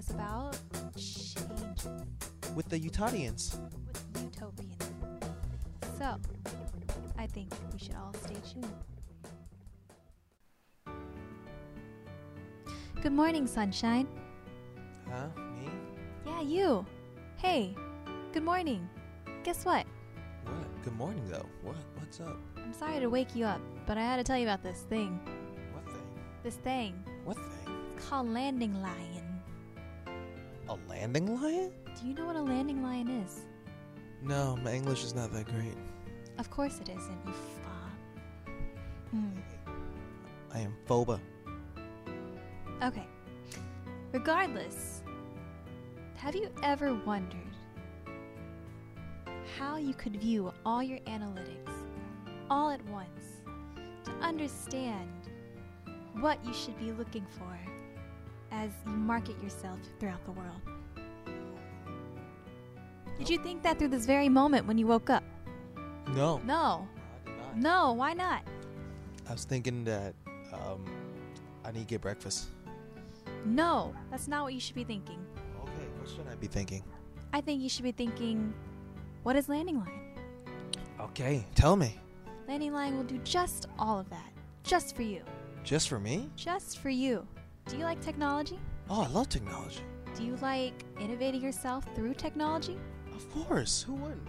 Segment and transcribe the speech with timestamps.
[0.00, 0.56] us about
[0.96, 1.84] change
[2.54, 3.58] With the Utahdians.
[4.14, 4.78] with utopian.
[5.98, 6.16] So,
[7.18, 8.72] I think we should all stay tuned.
[13.02, 14.08] Good morning, sunshine.
[15.06, 15.28] Huh?
[15.58, 15.68] Me?
[16.24, 16.86] Yeah, you.
[17.36, 17.74] Hey,
[18.32, 18.88] good morning.
[19.44, 19.84] Guess what?
[20.44, 20.82] What?
[20.82, 21.46] Good morning, though.
[21.62, 21.76] What?
[21.96, 22.38] What's up?
[22.56, 25.20] I'm sorry to wake you up, but I had to tell you about this thing.
[25.74, 26.08] What thing?
[26.42, 27.04] This thing.
[27.24, 27.76] What thing?
[27.96, 29.29] It's called landing lion.
[30.70, 31.72] A landing lion?
[32.00, 33.40] Do you know what a landing lion is?
[34.22, 35.76] No, my English is not that great.
[36.38, 38.54] Of course it isn't, you fob.
[39.10, 39.30] Hmm.
[40.54, 41.18] I am phoba.
[42.84, 43.04] Okay.
[44.12, 45.02] Regardless,
[46.14, 47.40] have you ever wondered
[49.58, 51.74] how you could view all your analytics
[52.48, 53.42] all at once
[54.04, 55.28] to understand
[56.20, 57.58] what you should be looking for
[58.50, 60.60] as you market yourself throughout the world?
[63.18, 65.22] Did you think that through this very moment when you woke up?
[66.14, 66.40] No.
[66.44, 66.88] No.
[67.26, 67.56] I did not.
[67.56, 68.42] No, why not?
[69.28, 70.14] I was thinking that
[70.52, 70.84] um,
[71.64, 72.48] I need to get breakfast.
[73.44, 75.24] No, that's not what you should be thinking.
[75.62, 76.82] Okay, what should I be thinking?
[77.32, 78.52] I think you should be thinking,
[79.22, 80.00] what is Landing Lion?
[81.00, 81.98] Okay, tell me.
[82.48, 84.32] Landing Lion will do just all of that.
[84.64, 85.22] Just for you.
[85.62, 86.28] Just for me?
[86.36, 87.26] Just for you.
[87.70, 88.58] Do you like technology?
[88.88, 89.82] Oh, I love technology.
[90.16, 92.76] Do you like innovating yourself through technology?
[93.14, 93.84] Of course.
[93.84, 94.26] Who wouldn't?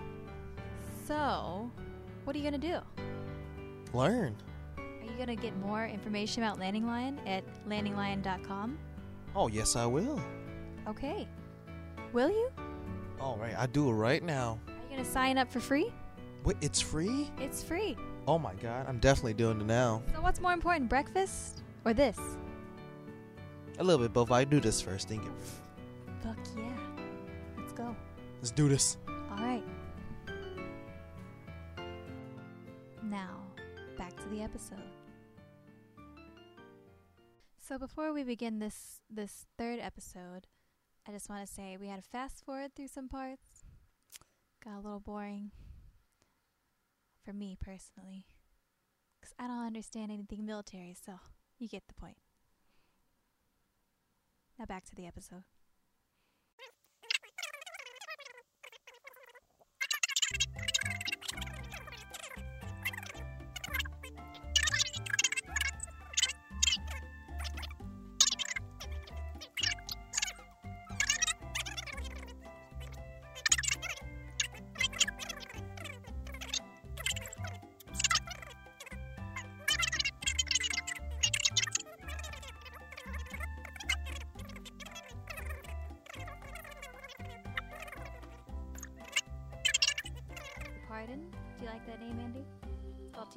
[1.07, 1.71] So,
[2.23, 2.77] what are you going to do?
[3.93, 4.35] Learn.
[4.77, 8.77] Are you going to get more information about Landing Lion at landinglion.com?
[9.35, 10.21] Oh, yes, I will.
[10.87, 11.27] Okay.
[12.13, 12.51] Will you?
[13.19, 14.59] All right, I do it right now.
[14.67, 15.91] Are you going to sign up for free?
[16.43, 17.31] Wait, it's free?
[17.39, 17.97] It's free.
[18.27, 20.03] Oh my god, I'm definitely doing it now.
[20.13, 22.19] So, what's more important, breakfast or this?
[23.81, 24.29] A little bit both.
[24.29, 25.07] I do this first.
[25.07, 25.31] Think it.
[26.21, 26.69] Fuck yeah.
[27.57, 27.95] Let's go.
[28.37, 28.97] Let's do this.
[29.07, 29.63] All right.
[33.01, 33.39] Now,
[33.97, 34.77] back to the episode.
[37.59, 40.45] So before we begin this this third episode,
[41.07, 43.65] I just want to say we had to fast forward through some parts.
[44.63, 45.49] Got a little boring
[47.25, 48.27] for me personally
[49.23, 51.13] cuz I don't understand anything military, so
[51.57, 52.17] you get the point.
[54.61, 55.41] Now back to the episode.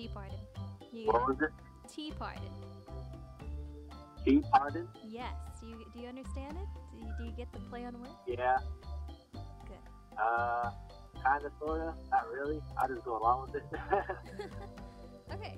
[0.05, 0.39] Tea Pardon.
[0.93, 1.51] You What was it?
[1.91, 2.43] Tea Pardon.
[4.23, 4.87] Tea pardon?
[5.03, 5.33] Yes.
[5.61, 6.69] Do you do you understand it?
[6.93, 8.13] Do you, do you get the play on words?
[8.27, 8.59] Yeah.
[9.33, 10.21] Good.
[10.21, 10.71] Uh,
[11.25, 11.95] kind of, sort of.
[12.11, 12.61] Not really.
[12.77, 13.65] I just go along with it.
[15.33, 15.57] okay.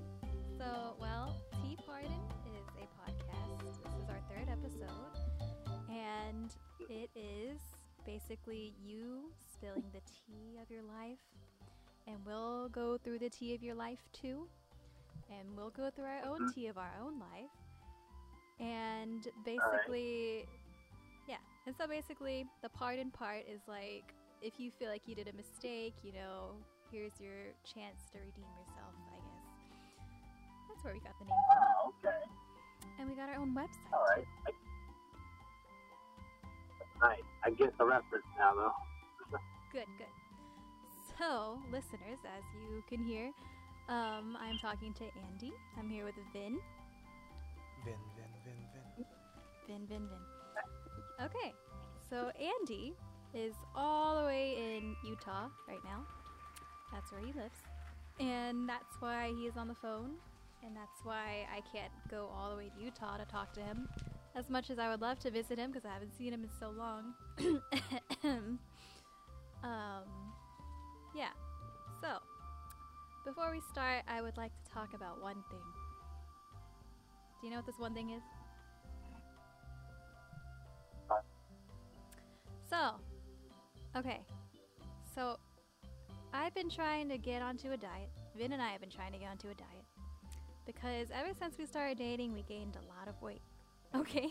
[0.57, 2.13] So, well, Tea Pardon
[2.47, 3.65] is a podcast.
[3.65, 6.55] This is our third episode, and
[6.89, 7.59] it is
[8.05, 11.19] basically you spilling the tea of your life,
[12.07, 14.49] and we'll go through the tea of your life too,
[15.31, 16.55] and we'll go through our own Mhm.
[16.55, 17.51] tea of our own life,
[18.61, 20.49] and basically,
[21.27, 21.39] yeah.
[21.67, 25.33] And so basically, the pardon part is like if you feel like you did a
[25.33, 30.07] mistake, you know, here's your chance to redeem yourself, I guess.
[30.69, 31.65] That's where we got the name from.
[31.65, 32.23] oh, okay.
[32.99, 33.93] And we got our own website.
[33.93, 34.27] All right.
[34.47, 34.53] too.
[37.03, 37.21] I.
[37.45, 38.73] I get the reference now, though.
[39.73, 40.07] Good, good.
[41.19, 43.33] So, listeners, as you can hear,
[43.89, 45.51] um, I'm talking to Andy.
[45.79, 46.59] I'm here with Vin.
[47.85, 49.07] Vin, Vin, Vin, Vin.
[49.67, 51.25] Vin, Vin, Vin.
[51.25, 51.55] Okay,
[52.11, 52.93] so Andy
[53.33, 56.05] is all the way in Utah right now.
[56.93, 57.63] That's where he lives.
[58.21, 60.17] And that's why he is on the phone.
[60.63, 63.89] And that's why I can't go all the way to Utah to talk to him.
[64.35, 66.51] As much as I would love to visit him because I haven't seen him in
[66.61, 67.15] so long.
[69.65, 70.03] um,
[71.17, 71.31] yeah.
[72.01, 72.19] So,
[73.25, 75.59] before we start, I would like to talk about one thing.
[77.41, 78.23] Do Do you know what this one thing is?
[82.69, 82.97] So,
[83.97, 84.21] okay.
[85.15, 85.39] So,
[86.33, 88.11] I've been trying to get onto a diet.
[88.37, 89.85] Vin and I have been trying to get onto a diet.
[90.67, 93.43] Because ever since we started dating, we gained a lot of weight.
[93.95, 94.29] Okay?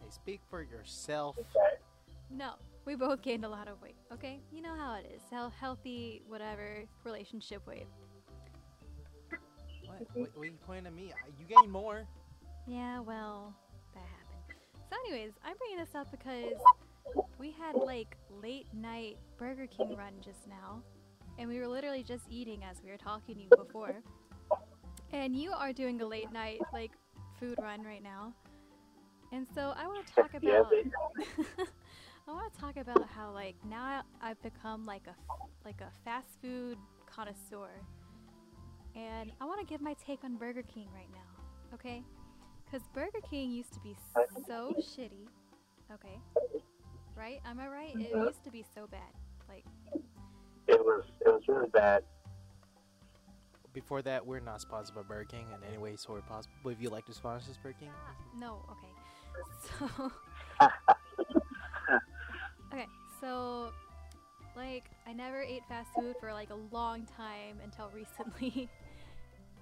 [0.00, 1.36] Hey, speak for yourself.
[2.30, 2.54] No,
[2.88, 3.96] we both gained a lot of weight.
[4.10, 4.40] Okay?
[4.50, 5.20] You know how it is.
[5.30, 7.86] Hel- healthy, whatever, relationship weight.
[9.84, 10.00] What?
[10.00, 10.20] Mm-hmm.
[10.20, 11.12] What, what are you pointing at me?
[11.38, 12.06] You gained more.
[12.66, 13.54] Yeah, well,
[13.92, 14.58] that happened.
[14.88, 16.56] So, anyways, I'm bringing this up because
[17.38, 20.82] we had like late night Burger King run just now,
[21.38, 24.02] and we were literally just eating as we were talking to you before.
[25.12, 26.92] And you are doing a late night like
[27.38, 28.32] food run right now,
[29.30, 30.72] and so I want to talk Yeah, about.
[32.28, 32.38] baby.
[32.38, 35.90] I want to talk about how like now I've become like a f- like a
[36.04, 37.70] fast food connoisseur,
[38.94, 41.74] and I want to give my take on Burger King right now.
[41.74, 42.02] Okay,
[42.64, 43.96] because Burger King used to be
[44.46, 45.28] so shitty.
[45.92, 46.18] Okay,
[47.16, 47.40] right?
[47.46, 47.94] Am I right?
[47.94, 48.24] It mm-hmm.
[48.24, 49.00] used to be so bad.
[49.48, 49.64] Like,
[50.66, 52.02] It was it was really bad.
[53.72, 56.54] Before that, we're not sponsored by Burger King in any way, sort of possible.
[56.64, 57.90] But if you like to sponsor us, Burger King,
[58.38, 58.64] no.
[58.70, 59.98] Okay,
[60.58, 60.66] so.
[62.72, 62.86] Okay,
[63.20, 63.72] so
[64.56, 68.68] like I never ate fast food for like a long time until recently.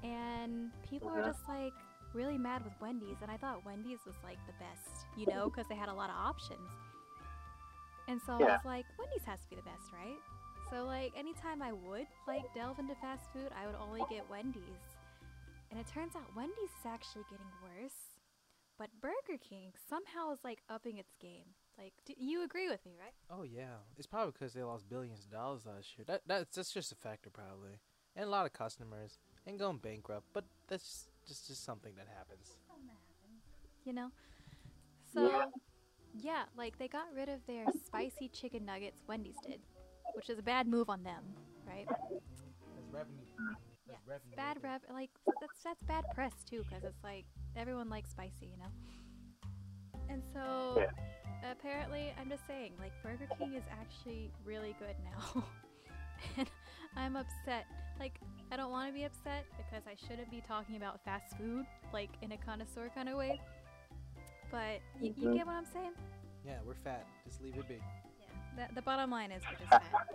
[0.02, 1.28] and people are Uh-huh.
[1.32, 1.72] just like
[2.14, 5.66] really mad with Wendy's and I thought Wendy's was like the best, you know, cuz
[5.68, 6.68] they had a lot of options.
[8.08, 10.18] And so I was like Wendy's has to be the best, right?
[10.70, 14.86] So like anytime I would like delve into fast food, I would only get Wendy's.
[15.70, 17.98] And it turns out Wendy's is actually getting worse.
[18.78, 21.54] But Burger King somehow is like upping its game.
[21.78, 23.12] Like, do you agree with me, right?
[23.30, 26.04] oh yeah, it's probably because they lost billions of dollars last year.
[26.06, 27.78] That that's, that's just a factor probably,
[28.14, 30.26] and a lot of customers and going bankrupt.
[30.32, 32.56] But that's just just something that happens.
[33.84, 34.10] You know?
[35.14, 35.46] So, Yeah.
[36.20, 39.60] yeah, like they got rid of their spicy chicken nuggets, Wendy's did,
[40.14, 41.22] which is a bad move on them,
[41.66, 41.86] right?
[42.74, 43.20] That's revenue.
[44.08, 47.24] That's Yeah, Bad rev, like that's that's bad press too, because it's like
[47.56, 48.72] everyone likes spicy, you know.
[50.08, 51.25] And so, Yeah.
[51.52, 55.44] Apparently, I'm just saying, like Burger King is actually really good now,
[56.38, 56.50] and
[56.96, 57.66] I'm upset.
[57.98, 58.20] Like,
[58.52, 62.10] I don't want to be upset because I shouldn't be talking about fast food, like
[62.22, 63.40] in a connoisseur kind of way.
[64.50, 65.92] But you, you get what I'm saying?
[66.44, 67.06] Yeah, we're fat.
[67.26, 67.74] Just leave it be.
[67.74, 68.66] Yeah.
[68.68, 70.06] The, the bottom line is we're just fat.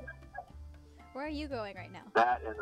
[1.14, 2.04] Where are you going right now?
[2.16, 2.56] That and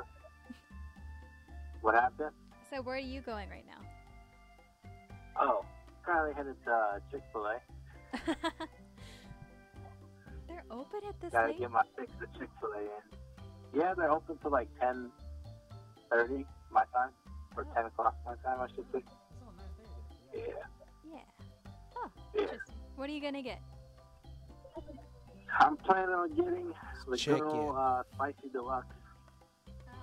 [1.82, 2.32] what happened?
[2.70, 4.92] So where are you going right now?
[5.40, 5.66] Oh,
[6.04, 7.60] currently headed to uh, Chick Fil A.
[10.48, 11.60] They're open at this Gotta late.
[11.60, 13.80] get my fix at Chick Fil A in.
[13.80, 15.12] Yeah, they're open till like ten
[16.12, 17.12] thirty my time,
[17.56, 19.04] or ten o'clock my time, I should say.
[20.36, 20.42] Yeah,
[21.06, 21.20] Yeah.
[21.98, 22.42] Oh, yeah.
[22.42, 22.76] interesting.
[22.96, 23.60] What are you gonna get?
[25.60, 26.74] I'm planning on getting
[27.10, 27.40] the Chicken.
[27.40, 28.88] good old uh, spicy deluxe.
[29.68, 29.94] Oh.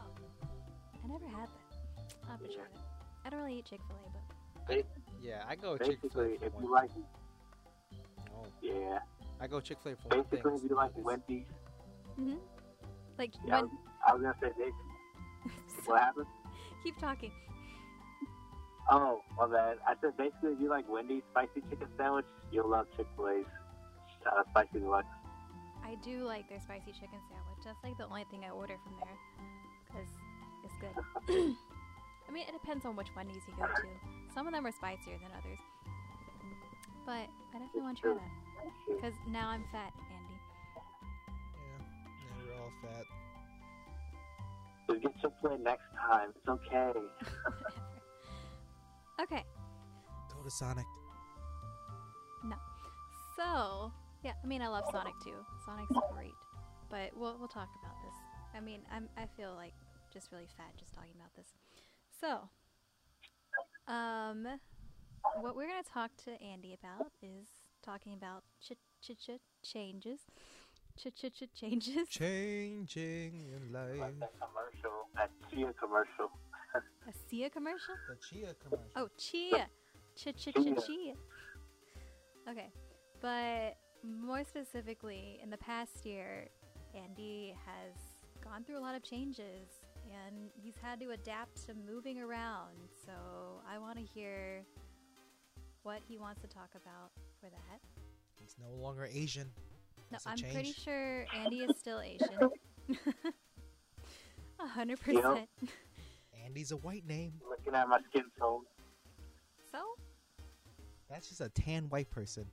[1.04, 2.06] I never had that.
[2.24, 2.80] I'll have to try that.
[3.24, 4.84] I don't really eat Chick Fil A, but
[5.22, 6.72] Yeah, I go Chick Fil Basically, A if you one.
[6.72, 6.90] like,
[8.46, 8.98] Oh, yeah,
[9.40, 10.40] I go Chick Fil A for one thing.
[10.42, 11.46] basically if you like It's- Wendy's,
[12.16, 12.34] hmm
[13.18, 16.26] like yeah, I when was, I was gonna say basically, what happened?
[16.82, 17.32] keep talking.
[18.88, 19.78] Oh, my bad.
[19.86, 23.44] I said basically if you like Wendy's spicy chicken sandwich, you'll love Chick Fil A's
[24.26, 25.06] uh, spicy deluxe.
[25.84, 27.64] I do like their spicy chicken sandwich.
[27.64, 29.16] That's like the only thing I order from there
[29.86, 30.08] because
[30.64, 30.94] it's good.
[32.28, 33.88] I mean, it depends on which Wendy's you go to.
[34.34, 35.58] Some of them are spicier than others,
[37.06, 40.34] but I definitely want to try that because now I'm fat, Andy.
[41.56, 41.86] Yeah,
[42.20, 43.04] yeah, we're all fat.
[44.90, 46.30] Just get Chick Fil A next time.
[46.34, 46.92] It's okay.
[49.22, 49.44] okay,
[50.34, 50.86] Go to Sonic.
[52.44, 52.56] No.
[53.36, 53.92] So
[54.24, 55.36] yeah, I mean, I love Sonic too.
[55.64, 56.34] Sonic's great,
[56.90, 58.14] but we'll we'll talk about this.
[58.54, 59.74] I mean, I'm I feel like
[60.12, 61.46] just really fat just talking about this.
[62.20, 62.48] So,
[63.92, 64.58] um,
[65.40, 67.46] what we're gonna talk to Andy about is
[67.82, 69.30] talking about ch ch ch
[69.62, 70.20] changes,
[70.96, 72.08] ch ch ch changes.
[72.08, 74.00] Changing in life.
[74.00, 76.30] Like that commercial, that Chia commercial.
[76.74, 77.94] A Sia commercial?
[78.08, 78.90] The Chia commercial.
[78.96, 79.66] Oh, chia.
[80.16, 80.80] Ch ch ch Chia.
[80.80, 81.14] chia.
[82.48, 82.70] Okay,
[83.20, 86.48] but more specifically, in the past year,
[86.94, 87.94] Andy has
[88.42, 92.76] gone through a lot of changes and he's had to adapt to moving around.
[93.04, 93.12] So
[93.68, 94.64] I want to hear
[95.86, 97.80] what he wants to talk about for that.
[98.40, 99.46] He's no longer Asian.
[100.10, 102.50] No, That's a I'm pretty sure Andy is still Asian.
[104.58, 105.48] A hundred percent.
[106.44, 107.34] Andy's a white name.
[107.48, 108.62] Looking at my skin tone.
[109.70, 109.78] So
[111.08, 112.46] That's just a tan white person.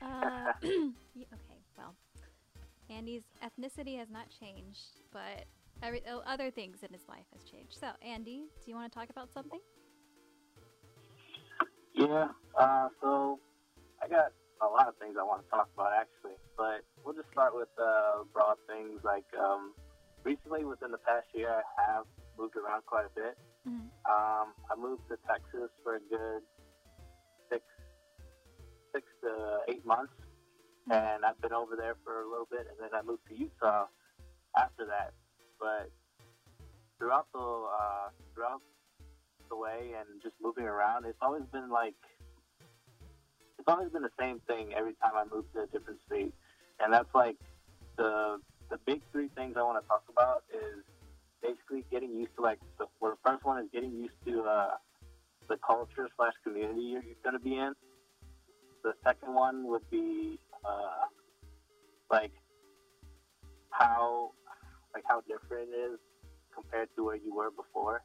[0.00, 1.94] Uh, y- okay, well,
[2.90, 5.44] Andy's ethnicity has not changed, but
[5.82, 7.78] every, oh, other things in his life has changed.
[7.78, 9.60] So, Andy, do you want to talk about something?
[11.94, 12.28] Yeah.
[12.58, 13.38] Uh, so
[14.02, 14.32] I got
[14.62, 17.68] a lot of things I want to talk about actually, but we'll just start with
[17.78, 19.00] uh, broad things.
[19.04, 19.72] Like um,
[20.24, 22.04] recently, within the past year, I have
[22.38, 23.36] moved around quite a bit.
[23.68, 23.88] Mhm.
[24.08, 26.42] Um, I moved to Texas for a good
[27.50, 27.62] six,
[28.94, 30.14] six to eight months,
[30.90, 33.86] and I've been over there for a little bit, and then I moved to Utah
[34.56, 35.14] after that.
[35.60, 35.90] But
[36.98, 38.62] throughout the uh, throughout
[39.52, 41.94] the way and just moving around, it's always been like
[43.58, 46.32] it's always been the same thing every time I move to a different state,
[46.80, 47.36] and that's like
[47.96, 48.38] the
[48.70, 50.82] the big three things I want to talk about is
[51.42, 54.70] basically getting used to like the, well, the first one is getting used to uh,
[55.48, 57.74] the culture slash community you're, going to be in.
[58.82, 61.06] The second one would be uh,
[62.10, 62.32] like
[63.70, 64.30] how
[64.94, 65.98] like how different it is
[66.54, 68.02] compared to where you were before,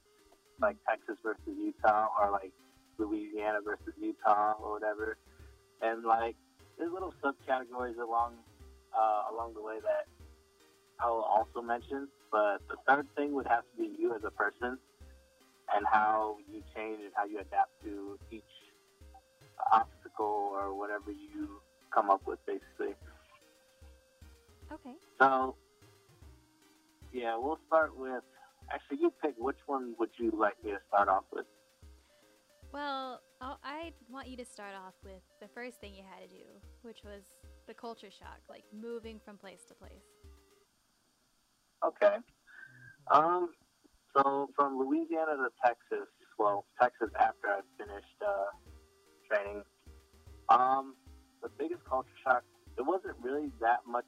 [0.61, 2.51] like Texas versus Utah or like
[2.97, 5.17] Louisiana versus Utah or whatever.
[5.81, 6.35] And like
[6.77, 8.33] there's little subcategories along
[8.97, 10.05] uh, along the way that
[10.99, 12.07] I will also mention.
[12.31, 14.77] But the third thing would have to be you as a person
[15.75, 18.43] and how you change and how you adapt to each
[19.71, 21.61] obstacle or whatever you
[21.93, 22.95] come up with, basically.
[24.71, 24.95] Okay.
[25.19, 25.55] So,
[27.13, 28.23] yeah, we'll start with.
[28.71, 31.45] Actually, you pick which one would you like me to start off with?
[32.73, 36.27] Well, I'll, I want you to start off with the first thing you had to
[36.27, 36.43] do,
[36.81, 37.23] which was
[37.67, 40.03] the culture shock, like moving from place to place.
[41.85, 42.17] Okay.
[43.11, 43.49] Um,
[44.15, 46.07] so from Louisiana to Texas,
[46.37, 48.51] well, Texas after I finished uh,
[49.29, 49.63] training,
[50.49, 50.95] um,
[51.41, 52.43] the biggest culture shock,
[52.77, 54.05] it wasn't really that much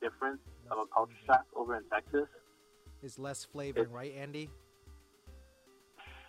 [0.00, 2.28] difference of a culture shock over in Texas.
[3.02, 4.50] It's less flavoring, right, Andy?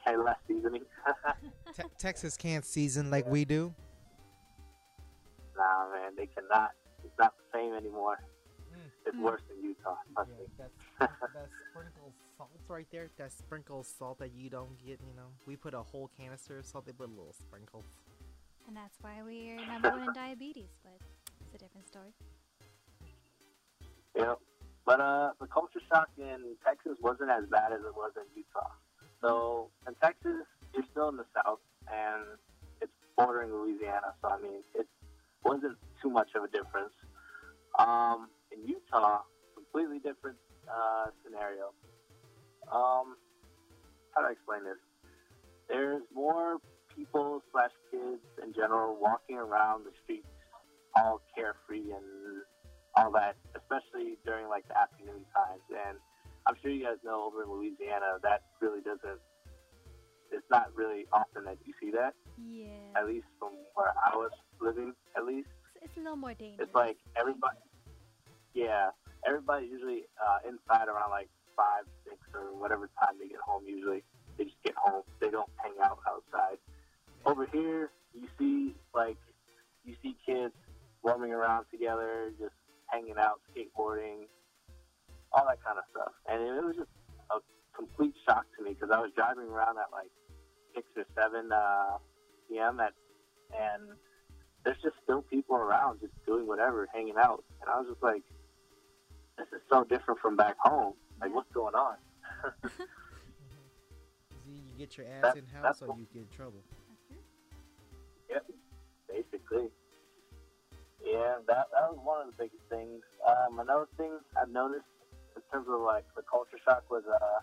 [0.08, 0.84] and less seasoning.
[1.76, 3.74] Te- Texas can't season like we do.
[5.56, 6.72] nah, man, they cannot.
[7.04, 8.18] It's not the same anymore.
[8.74, 8.80] Mm.
[9.06, 9.96] It's worse than Utah.
[10.14, 10.46] Trust me.
[10.58, 13.10] that's that sprinkle salt right there.
[13.18, 15.00] That sprinkle salt that you don't get.
[15.02, 16.86] You know, we put a whole canister of salt.
[16.86, 17.86] They put a little sprinkles.
[18.68, 21.00] And that's why we're number one in diabetes, but
[21.42, 22.14] it's a different story.
[24.16, 24.40] Yep.
[24.88, 28.72] But uh, the culture shock in Texas wasn't as bad as it was in Utah.
[29.22, 31.60] So in Texas, you're still in the South,
[31.92, 32.24] and
[32.82, 34.16] it's bordering Louisiana.
[34.22, 34.88] So I mean, it
[35.44, 36.96] wasn't too much of a difference.
[37.78, 39.24] Um, in Utah,
[39.56, 40.38] completely different
[40.72, 41.76] uh, scenario.
[42.72, 43.20] Um,
[44.16, 44.80] how do I explain this?
[45.68, 46.60] There's more
[46.96, 50.32] people slash kids in general walking around the streets,
[50.96, 52.08] all carefree and
[52.98, 55.62] all that, especially during like the afternoon times.
[55.70, 55.98] And
[56.48, 59.22] I'm sure you guys know over in Louisiana that really doesn't.
[60.32, 62.14] It's not really often that you see that.
[62.38, 63.00] Yeah.
[63.00, 65.48] At least from where I was living, at least
[65.82, 66.68] It's, a little more dangerous.
[66.68, 67.58] it's like everybody.
[68.54, 68.90] Yeah,
[69.26, 73.64] everybody's usually uh, inside around like five, six, or whatever time they get home.
[73.66, 74.04] Usually,
[74.38, 75.04] they just get home.
[75.22, 76.58] They don't hang out outside.
[77.26, 79.18] Over here, you see like
[79.86, 80.54] you see kids
[81.04, 82.54] roaming around together, just
[82.88, 84.28] hanging out, skateboarding,
[85.32, 86.12] all that kind of stuff.
[86.30, 86.90] And it was just
[87.32, 87.40] a
[87.76, 90.12] complete shock to me because I was driving around at like
[90.76, 91.98] six or seven uh,
[92.50, 92.80] p.m.
[92.80, 92.94] at
[93.58, 93.96] and
[94.66, 97.44] there's just still people around just doing whatever, hanging out.
[97.62, 98.24] And I was just like,
[99.38, 100.94] this is so different from back home.
[101.22, 101.96] Like, what's going on?
[104.48, 106.64] You get your ass That- in house, or what- you get in trouble.
[108.30, 108.46] Yep,
[109.10, 109.70] basically.
[111.18, 113.02] Yeah, that, that was one of the biggest things.
[113.26, 114.86] Um, another thing I've noticed
[115.36, 117.42] in terms of like the culture shock was uh,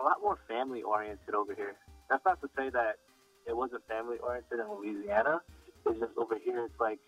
[0.00, 1.76] a lot more family oriented over here.
[2.08, 2.96] That's not to say that
[3.46, 5.42] it wasn't family oriented in Louisiana.
[5.84, 7.00] It's just over here, it's like,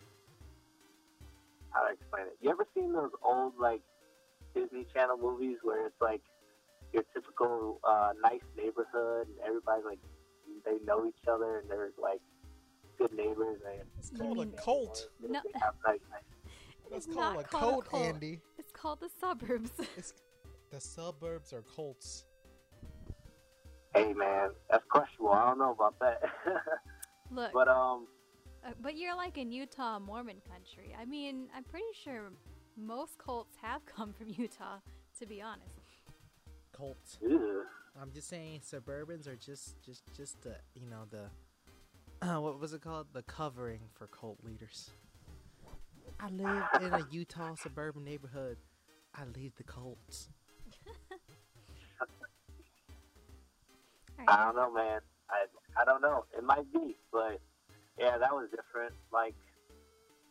[1.70, 2.36] how do I explain it?
[2.42, 3.80] You ever seen those old like
[4.54, 6.20] Disney Channel movies where it's like
[6.92, 10.02] your typical uh, nice neighborhood and everybody's like
[10.66, 12.20] they know each other and they're like
[12.98, 15.08] good neighbors and It's You called a cult.
[15.20, 15.40] No.
[15.44, 16.22] they have nice, nice
[16.92, 18.02] It's It's called not a cult, cult.
[18.02, 18.40] Andy.
[18.58, 19.70] It's called the suburbs.
[19.96, 20.14] It's
[20.70, 22.24] the suburbs are cults.
[23.94, 25.32] Hey man, that's questionable.
[25.32, 26.20] I don't know about that.
[27.30, 28.08] Look, but um,
[28.66, 30.96] uh, but you're like in Utah, Mormon country.
[31.00, 32.32] I mean, I'm pretty sure
[32.76, 34.78] most cults have come from Utah,
[35.20, 35.70] to be honest.
[36.76, 37.18] Cults.
[37.22, 37.62] ew.
[38.00, 41.26] I'm just saying, suburbans are just, just, just the, you know, the,
[42.24, 43.08] what was it called?
[43.12, 44.90] The covering for cult leaders.
[46.18, 48.56] I live in a Utah suburban neighborhood.
[49.14, 50.30] I lead the cults.
[54.26, 55.00] All I don't know, man.
[55.28, 55.44] I
[55.80, 56.24] I don't know.
[56.36, 57.40] It might be, but
[57.98, 58.94] yeah, that was different.
[59.12, 59.34] Like,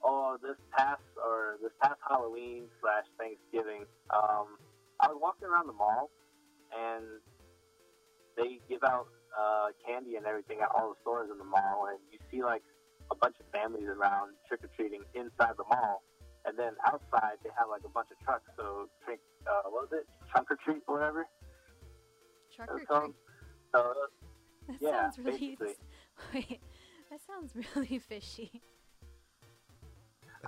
[0.04, 4.58] oh, this past or this past Halloween slash Thanksgiving, um,
[5.00, 6.10] I was walking around the mall,
[6.76, 7.06] and
[8.36, 12.00] they give out uh, candy and everything at all the stores in the mall, and
[12.12, 12.64] you see like
[13.12, 16.04] a bunch of families around trick or treating inside the mall.
[16.46, 18.50] And then outside, they have like a bunch of trucks.
[18.58, 20.08] So, trick, uh, what was it?
[20.32, 21.26] Trunk or treat, or whatever.
[22.54, 23.16] Truck It or treat.
[23.74, 23.94] So,
[24.68, 25.58] That yeah, sounds really.
[25.60, 25.76] basically.
[26.34, 26.62] Wait,
[27.10, 28.62] that sounds really fishy.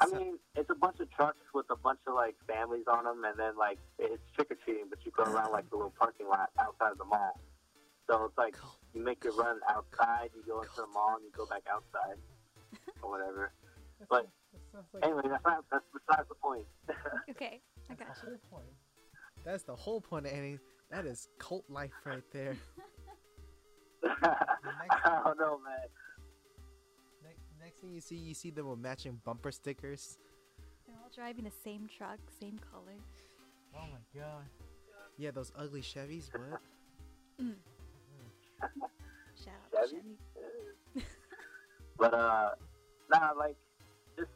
[0.01, 3.23] I mean, it's a bunch of trucks with a bunch of like families on them,
[3.23, 6.27] and then like it's trick or treating, but you go around like the little parking
[6.27, 7.39] lot outside of the mall.
[8.09, 8.55] So it's like
[8.93, 12.17] you make your run outside, you go into the mall, and you go back outside,
[13.01, 13.51] or whatever.
[14.09, 14.27] But
[15.01, 16.65] anyway, that's not that's besides the point.
[17.29, 18.37] Okay, I got That's the you.
[18.49, 18.73] whole point.
[19.43, 20.59] That's the whole point of any.
[20.91, 22.55] That is cult life right there.
[24.21, 25.73] I don't know, man.
[27.23, 30.17] next, next thing you see, you see them with matching bumper stickers.
[30.85, 32.97] They're all driving the same truck, same color.
[33.75, 34.43] Oh my god.
[35.17, 36.29] Yeah, those ugly Chevys.
[36.33, 36.61] What?
[39.43, 40.17] Shout out Chevy?
[40.93, 41.05] Chevy.
[41.97, 42.49] But uh,
[43.09, 43.55] nah, like
[44.17, 44.29] just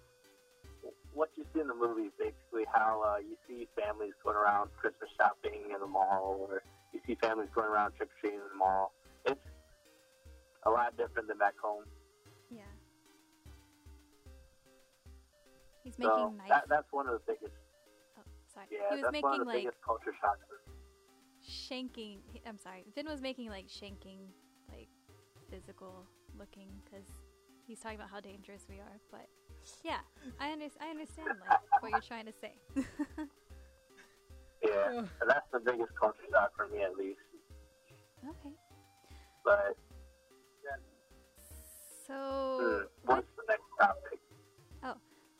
[1.13, 5.09] what you see in the movies, basically how uh, you see families going around Christmas
[5.19, 8.57] shopping in the mall, or you see families going around trick or treating in the
[8.57, 8.93] mall.
[9.25, 9.41] It's
[10.63, 11.83] a lot different than back home.
[12.49, 12.61] Yeah.
[15.83, 16.47] He's making So knife.
[16.49, 17.53] that, that's one of the biggest.
[18.17, 18.21] oh,
[18.53, 18.67] sorry.
[18.71, 20.39] Yeah, he was that's one making of the like biggest culture shocks.
[21.49, 22.19] Shanking.
[22.45, 22.85] I'm sorry.
[22.95, 24.19] Vin was making like shanking,
[24.69, 24.87] like
[25.49, 26.05] physical
[26.37, 27.05] looking, because
[27.65, 28.99] he's talking about how dangerous we are.
[29.11, 29.27] But
[29.83, 29.99] yeah,
[30.39, 32.53] I, under- I understand like what you're trying to say.
[34.61, 37.19] Yeah, and that's the biggest culture shock for me, at least.
[38.27, 38.53] okay.
[39.43, 39.77] But
[40.65, 40.75] Yeah.
[42.05, 44.19] So hmm, with, what's the next topic?
[44.83, 44.95] Oh,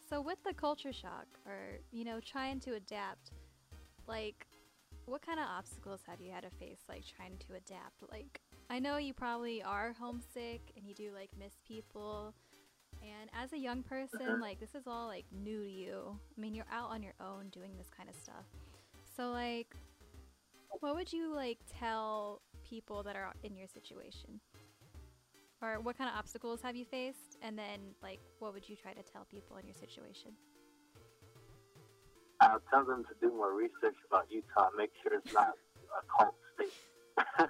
[0.09, 3.31] so with the culture shock, or you know, trying to adapt,
[4.07, 4.47] like,
[5.09, 8.03] what kind of obstacles have you had to face, like trying to adapt?
[8.11, 12.33] Like, I know you probably are homesick and you do like miss people.
[13.01, 14.41] And as a young person, mm-hmm.
[14.41, 16.17] like this is all like new to you.
[16.37, 18.45] I mean, you're out on your own doing this kind of stuff.
[19.15, 19.75] So like
[20.79, 24.39] what would you like tell people that are in your situation?
[25.61, 27.37] Or what kind of obstacles have you faced?
[27.41, 30.31] And then like what would you try to tell people in your situation?
[32.49, 34.69] I'll tell them to do more research about Utah.
[34.75, 35.53] Make sure it's not
[35.93, 37.49] a cult state.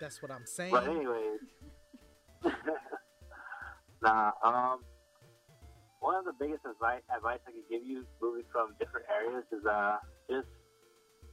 [0.00, 0.72] That's what I'm saying.
[0.72, 1.40] But anyways,
[4.02, 4.32] nah.
[4.42, 4.80] Um,
[6.00, 9.64] one of the biggest advice advice I could give you moving from different areas is
[9.64, 9.96] uh
[10.28, 10.48] just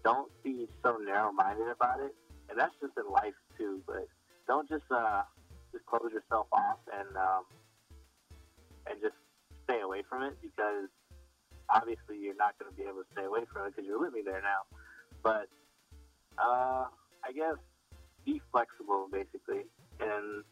[0.03, 2.13] don't be so narrow minded about it,
[2.49, 3.81] and that's just in life too.
[3.87, 4.07] But
[4.47, 5.23] don't just uh
[5.71, 7.43] just close yourself off and um
[8.87, 9.15] and just
[9.63, 10.89] stay away from it because
[11.73, 14.23] obviously you're not going to be able to stay away from it because you're living
[14.25, 14.67] there now.
[15.23, 15.47] But
[16.37, 16.91] uh,
[17.23, 17.57] I guess
[18.25, 19.65] be flexible basically
[19.99, 20.43] and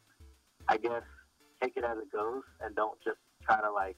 [0.68, 1.06] I guess
[1.62, 3.98] take it as it goes and don't just try to like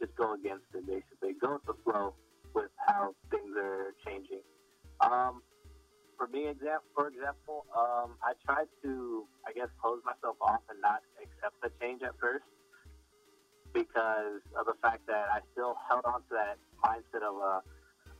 [0.00, 1.34] just go against it basically.
[1.40, 2.14] Go with the flow
[2.54, 4.44] with how things are changing.
[5.00, 5.42] Um,
[6.16, 10.80] for me example for example, um, I tried to I guess close myself off and
[10.80, 12.44] not accept the change at first
[13.72, 17.60] because of the fact that I still held on to that mindset of uh,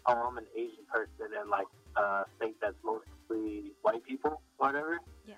[0.06, 4.98] oh I'm an Asian person and like a state that's mostly white people or whatever.
[5.26, 5.34] Yeah.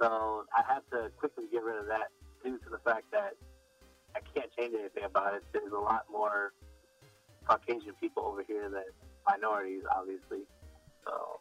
[0.00, 2.10] So I had to quickly get rid of that
[2.44, 3.34] due to the fact that
[4.14, 5.44] I can't change anything about it.
[5.52, 6.52] There's a lot more
[7.46, 8.84] Caucasian people over here than
[9.26, 10.44] minorities, obviously.
[11.04, 11.40] So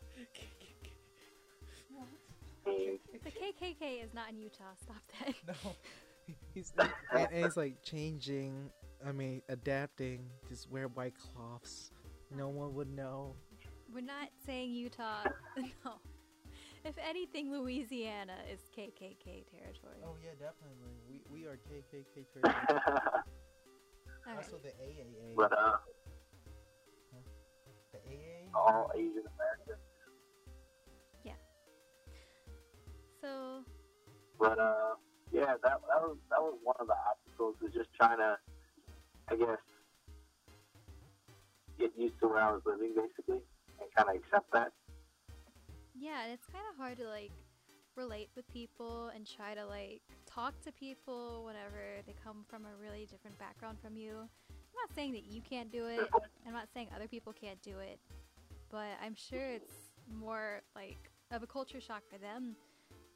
[3.25, 4.75] The KKK is not in Utah.
[4.83, 5.33] Stop that.
[5.47, 5.53] No.
[6.53, 8.69] He's and, and he's like changing.
[9.05, 10.29] I mean, adapting.
[10.49, 11.91] Just wear white cloths.
[12.35, 13.35] No one would know.
[13.93, 15.23] We're not saying Utah.
[15.57, 15.93] no.
[16.83, 20.01] If anything, Louisiana is KKK territory.
[20.03, 20.95] Oh yeah, definitely.
[21.09, 22.81] We we are KKK territory.
[24.27, 24.37] All right.
[24.37, 25.35] also the AAA.
[25.35, 25.77] but uh,
[27.91, 28.57] the AA.
[28.57, 29.85] all Asian Americans.
[31.23, 31.33] Yeah.
[33.21, 33.63] So,
[34.39, 34.95] But uh,
[35.35, 38.37] yeah, that that was that was one of the obstacles was just trying to,
[39.29, 39.59] I guess,
[41.77, 43.43] get used to where I was living basically,
[43.81, 44.71] and kind of accept that.
[45.93, 47.31] yeah, and it's kind of hard to like
[47.97, 52.81] relate with people and try to like talk to people whenever they come from a
[52.81, 54.15] really different background from you.
[54.15, 56.09] I'm not saying that you can't do it.
[56.47, 57.99] I'm not saying other people can't do it,
[58.71, 62.55] but I'm sure it's more like of a culture shock for them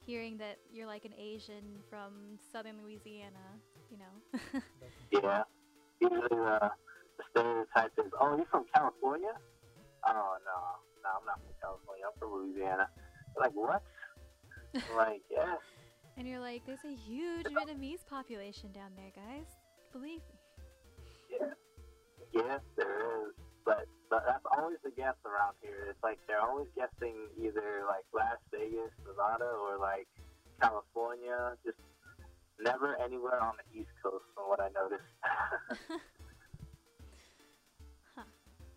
[0.10, 3.46] hearing that you're like an Asian from southern Louisiana,
[3.92, 4.62] you know.
[5.12, 5.44] Yeah.
[6.02, 6.72] Usually the,
[7.18, 9.34] the stereotype is, oh, you're from California?
[10.08, 10.58] Oh, no.
[11.04, 12.06] No, I'm not from California.
[12.08, 12.90] I'm from Louisiana.
[13.38, 13.84] Like, what?
[14.96, 15.56] Like, yeah.
[16.16, 19.48] and you're like, there's a huge Vietnamese population down there, guys.
[19.92, 21.38] Believe me.
[21.40, 21.54] Yeah.
[22.32, 23.34] Yes, there is.
[23.66, 25.88] But, but that's always the guess around here.
[25.90, 30.08] It's like they're always guessing either like Las Vegas, Nevada, or like
[30.62, 31.54] California.
[31.66, 31.78] Just
[32.60, 35.04] never anywhere on the East Coast, from what I noticed.
[38.16, 38.24] Huh.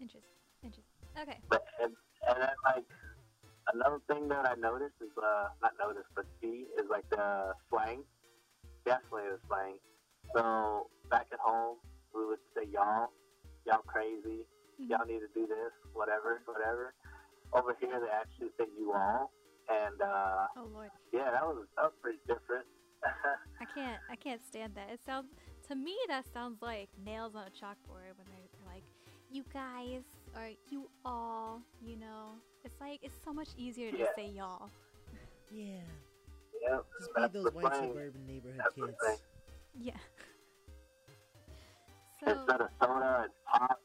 [0.01, 0.31] Interesting.
[0.63, 0.85] Interesting.
[1.21, 1.39] Okay.
[1.51, 1.93] but and,
[2.29, 2.85] and then like
[3.75, 8.05] another thing that I noticed is uh not noticed but see is like the slang.
[8.85, 9.77] Definitely the slang.
[10.35, 11.77] So back at home
[12.15, 13.11] we would say y'all,
[13.67, 14.47] y'all crazy.
[14.79, 16.95] Y'all need to do this, whatever, whatever.
[17.55, 19.31] Over here they actually say you all
[19.71, 20.91] and uh Oh lord.
[21.13, 22.67] yeah, that was that was pretty different.
[23.61, 24.89] I can't I can't stand that.
[24.93, 25.29] It sounds
[25.69, 28.83] to me that sounds like nails on a chalkboard when they're, they're like,
[29.31, 30.03] you guys
[30.35, 32.33] or you all, you know.
[32.65, 34.07] It's like it's so much easier to Yeah.
[34.17, 34.71] say y'all.
[35.51, 35.81] Yeah.
[36.63, 36.85] yep.
[36.99, 37.89] Just be that's those the white slang.
[37.91, 39.23] suburban neighborhood That's kids.
[39.79, 39.93] Yeah.
[42.25, 43.81] So Instead of soda it's pop.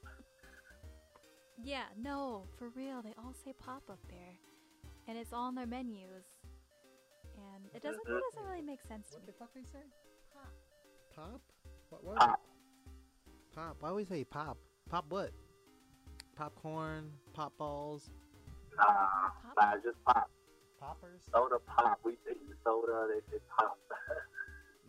[1.64, 4.36] Yeah, no, for real, they all say pop up there,
[5.08, 6.26] and it's all on their menus,
[7.36, 8.20] and it doesn't it Mhm.
[8.32, 9.32] doesn't really make sense to What me.
[9.32, 9.84] the fuck they say?
[10.34, 10.52] Pop.
[11.16, 11.42] Pop?
[11.90, 12.04] What?
[12.04, 12.18] What?
[12.18, 12.40] Pop.
[13.54, 13.78] Pop.
[13.82, 14.58] Why we say pop?
[14.90, 15.32] Pop what?
[16.36, 18.12] Popcorn, pop balls.
[18.76, 19.54] Nah, Pop?
[19.58, 20.30] nah, it's just pop.
[20.80, 21.22] Poppers?
[21.34, 22.00] Soda pop.
[22.04, 23.78] We say soda, they say pop.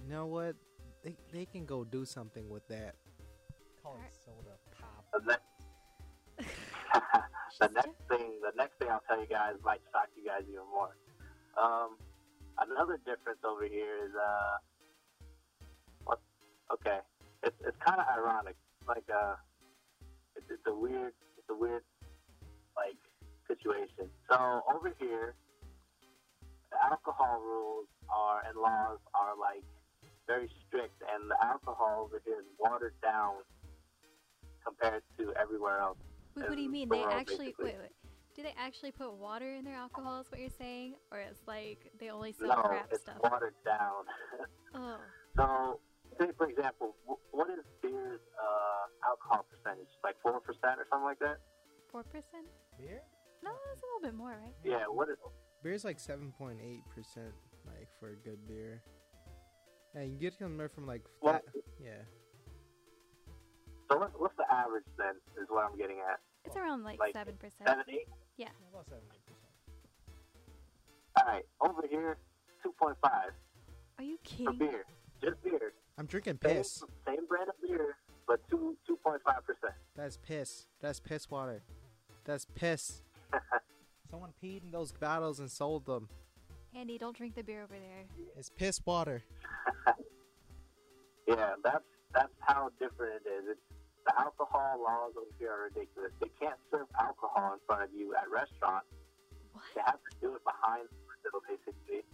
[0.01, 0.55] You know what?
[1.03, 2.97] They they can go do something with that.
[3.83, 5.05] Call it soda pop.
[5.13, 5.58] the next,
[7.61, 10.67] the next thing, the next thing I'll tell you guys might shock you guys even
[10.73, 10.97] more.
[11.61, 11.97] Um,
[12.59, 14.57] another difference over here is uh,
[16.05, 16.21] what?
[16.73, 16.99] Okay,
[17.43, 18.57] it's it's kind of ironic.
[18.87, 19.37] Like uh,
[20.37, 21.83] it's, it's a weird, it's a weird
[22.77, 22.99] like
[23.47, 24.09] situation.
[24.31, 25.35] So over here,
[26.71, 29.65] the alcohol rules are and laws are like
[30.27, 33.35] very strict, and the alcohol over here is watered down
[34.65, 35.99] compared to everywhere else.
[36.41, 36.89] Wait, what do you mean?
[36.89, 37.65] They actually basically.
[37.73, 37.91] wait, wait.
[38.37, 40.21] Do they actually put water in their alcohol?
[40.21, 43.17] Is what you're saying, or it's like they only sell no, crap it's stuff?
[43.23, 44.05] watered down.
[44.75, 44.99] Oh,
[45.35, 45.81] so,
[46.21, 46.95] say for example,
[47.31, 49.89] what is beer's uh, alcohol percentage?
[50.05, 51.39] Like four percent or something like that?
[51.91, 52.45] four percent?
[52.79, 53.01] Beer?
[53.43, 54.53] No, it's a little bit more, right?
[54.63, 54.85] Yeah.
[54.89, 55.17] What is?
[55.63, 57.33] Beer's like seven point eight percent,
[57.67, 58.83] like for a good beer.
[59.95, 61.41] Yeah, you get them from like Well,
[61.83, 62.03] yeah.
[63.91, 65.15] So what, what's the average then?
[65.41, 66.19] Is what I'm getting at.
[66.45, 67.67] It's around like Like seven percent.
[67.69, 68.09] Seven, eight.
[68.37, 68.93] Yeah, about 78%.
[71.17, 71.45] All right.
[71.61, 72.17] Over here,
[72.63, 73.31] two point five
[73.99, 74.47] Are you kidding?
[74.47, 74.85] for beer.
[75.23, 75.73] Just beer.
[75.99, 76.85] I'm drinking Same, piss.
[77.07, 77.97] same brand of beer,
[78.27, 79.75] but two two point five percent.
[79.97, 80.67] That's piss.
[80.81, 81.63] That's piss water.
[82.25, 83.03] That's piss.
[84.11, 86.09] Someone peed in those bottles and sold them.
[86.75, 88.05] Andy, don't drink the beer over there.
[88.37, 89.23] It's piss water.
[91.27, 93.45] Yeah, that's that's how different it is.
[93.51, 93.61] It's,
[94.09, 96.13] the alcohol laws over here are ridiculous.
[96.21, 98.89] They can't serve alcohol in front of you at restaurants.
[99.53, 99.65] What?
[99.77, 102.09] They have to do it behind the basically.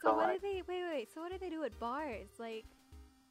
[0.00, 0.62] So So, what like- do they?
[0.64, 1.12] Wait, wait.
[1.12, 2.28] So what do they do at bars?
[2.38, 2.64] Like,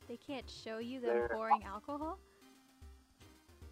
[0.08, 2.20] they can't show you them pouring alcohol.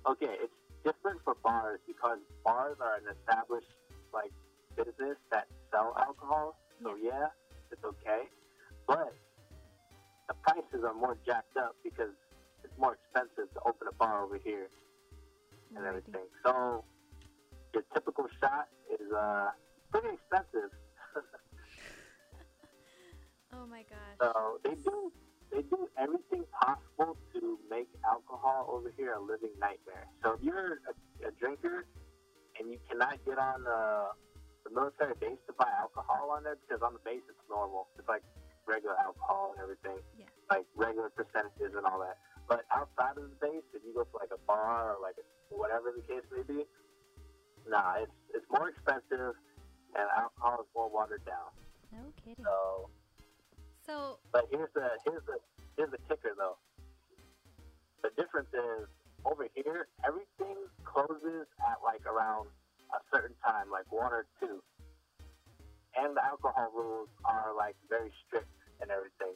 [0.08, 0.53] Okay, it's
[0.84, 3.69] different for bars because bars are an established
[4.13, 4.31] like
[4.75, 6.58] business that sell alcohol.
[6.81, 7.27] So yeah,
[7.71, 8.23] it's okay,
[8.88, 9.13] but
[10.27, 12.13] the prices are more jacked up because
[12.79, 14.69] more expensive to open a bar over here
[15.75, 15.89] and Lordy.
[15.89, 16.27] everything.
[16.45, 16.83] So
[17.73, 19.49] your typical shot is uh
[19.91, 20.71] pretty expensive.
[23.53, 24.15] Oh my gosh.
[24.19, 25.11] So they do
[25.51, 30.07] they do everything possible to make alcohol over here a living nightmare.
[30.23, 31.85] So if you're a, a drinker
[32.59, 34.11] and you cannot get on the,
[34.67, 37.88] the military base to buy alcohol on there because on the base it's normal.
[37.97, 38.23] It's like
[38.67, 40.03] regular alcohol and everything.
[40.19, 40.25] Yeah.
[40.51, 42.17] Like regular percentages and all that.
[42.47, 45.15] But outside of the base, if you go to like a bar or like
[45.49, 46.63] whatever the case may be,
[47.67, 49.34] nah, it's it's more expensive
[49.95, 51.49] and alcohol is more watered down.
[51.91, 52.43] no kidding.
[52.45, 52.89] So
[53.86, 55.38] So but here's the here's the
[55.77, 56.58] here's the kicker though.
[58.03, 58.86] The difference is
[59.25, 62.47] over here everything closes at like around
[62.93, 64.62] a certain time, like one or two.
[65.97, 69.34] and the alcohol rules are like very strict and everything.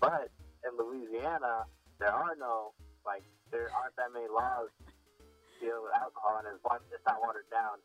[0.00, 0.28] But
[0.66, 1.64] in Louisiana,
[2.00, 2.72] there are no
[3.06, 4.70] like there aren't that many laws
[5.60, 7.78] dealing with alcohol, and it's, it's not watered down,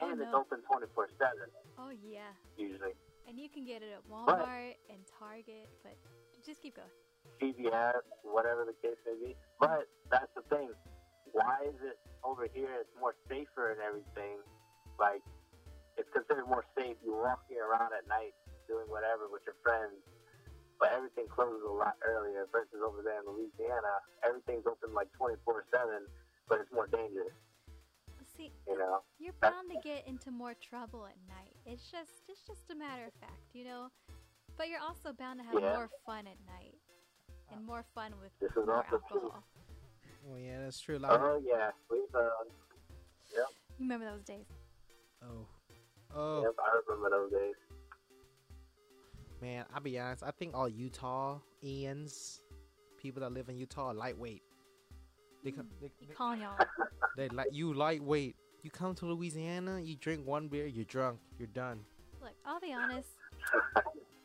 [0.00, 0.40] Oh, and it's no.
[0.46, 2.30] open twenty four seven Oh yeah.
[2.56, 2.94] usually.
[3.28, 5.96] And you can get it at Walmart and Target, but
[6.44, 6.88] just keep going.
[7.42, 9.36] CVS, whatever the case may be.
[9.60, 10.72] But that's the thing.
[11.36, 12.72] Why is it over here?
[12.80, 14.40] It's more safer and everything.
[14.98, 15.20] Like
[16.00, 16.96] it's considered more safe.
[17.04, 18.32] You're walking around at night
[18.66, 20.00] doing whatever with your friends,
[20.80, 22.46] but everything closes a lot earlier.
[22.52, 26.06] Versus over there in Louisiana, everything's open like 24 seven,
[26.48, 27.34] but it's more dangerous.
[28.36, 29.02] See, You know.
[29.18, 31.54] you're bound to get into more trouble at night.
[31.66, 33.88] It's just it's just a matter of fact, you know.
[34.56, 35.74] But you're also bound to have Yeah.
[35.74, 36.74] more fun at night.
[37.50, 39.22] And more fun with This is more also true.
[39.22, 39.44] alcohol.
[40.30, 40.98] Oh yeah, that's true.
[40.98, 42.28] A lot of- Oh yeah, we've uh,
[43.34, 43.46] yep.
[43.78, 44.44] You remember those days?
[45.22, 45.46] oh,
[46.14, 47.54] oh yep, I remember those days.
[49.40, 50.22] Man, I'll be honest.
[50.22, 52.40] I think all Utahans,
[53.00, 54.42] people that live in Utah, are lightweight.
[55.44, 56.56] They come, they, You they, calling y'all.
[57.16, 58.36] they like you lightweight.
[58.62, 61.80] You come to Louisiana, you drink one beer, you're drunk, you're done.
[62.20, 63.08] Look, I'll be honest.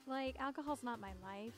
[0.07, 1.53] Like alcohol's not my life,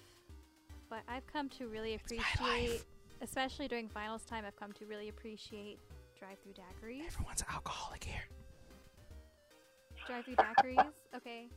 [0.89, 2.83] but I've come to really appreciate,
[3.21, 5.79] especially during finals time, I've come to really appreciate
[6.19, 7.07] drive-through daiquiris.
[7.07, 8.23] Everyone's an alcoholic here.
[10.05, 11.49] Drive-through daiquiris, okay.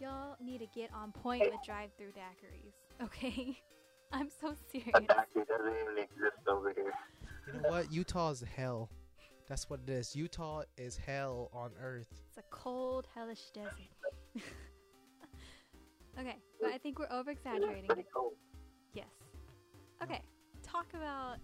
[0.00, 3.56] Y'all need to get on point with drive-through daiquiris, okay?
[4.12, 4.90] I'm so serious.
[4.94, 5.08] A serious.
[5.08, 6.92] doctor doesn't even exist over here.
[7.46, 7.92] You know what?
[7.92, 8.90] Utah is hell.
[9.48, 10.16] That's what it is.
[10.16, 12.08] Utah is hell on earth.
[12.28, 13.72] It's a cold, hellish desert.
[16.18, 17.86] okay, but I think we're over-exaggerating.
[17.86, 18.04] Pretty.
[18.94, 19.06] Yes.
[20.02, 20.22] Okay,
[20.62, 21.36] talk about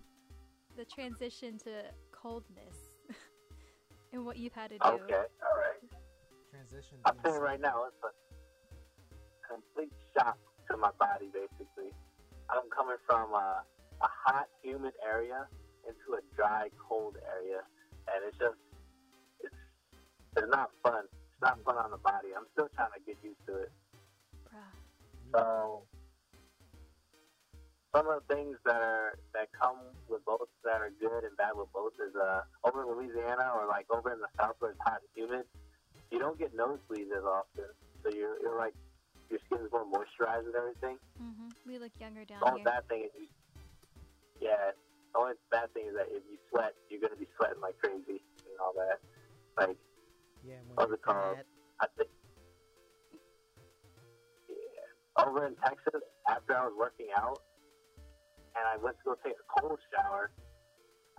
[0.76, 2.76] the transition to coldness
[4.12, 4.88] and what you've had to do.
[4.88, 5.80] Okay, all right.
[6.50, 6.98] Transition.
[7.04, 8.29] I'm saying right now, it's a
[9.50, 10.38] complete shock
[10.70, 11.90] to my body, basically.
[12.46, 13.66] I'm coming from a,
[14.00, 15.46] a hot, humid area
[15.82, 17.66] into a dry, cold area,
[18.06, 18.58] and it's just,
[19.42, 19.54] it's,
[20.38, 21.04] it's not fun.
[21.10, 22.30] It's not fun on the body.
[22.36, 23.72] I'm still trying to get used to it.
[24.46, 24.70] Bruh.
[25.34, 25.82] So,
[27.94, 31.58] some of the things that are that come with both that are good and bad
[31.58, 34.80] with both is uh over in Louisiana or like over in the south where it's
[34.86, 35.44] hot and humid,
[36.12, 37.66] you don't get nosebleeds as often.
[38.04, 38.74] So you're you're like
[39.30, 40.96] your skin's more moisturized and everything.
[41.18, 42.70] hmm We look younger down The only here.
[42.72, 43.28] bad thing is you,
[44.40, 44.74] yeah.
[45.14, 48.22] The only bad thing is that if you sweat, you're gonna be sweating like crazy
[48.46, 48.98] and all that.
[49.58, 49.76] Like
[50.46, 51.38] Yeah, when What's you're it called?
[51.80, 52.10] I think.
[54.48, 55.24] Yeah.
[55.24, 57.40] Over in Texas, after I was working out,
[58.56, 60.30] and I went to go take a cold shower,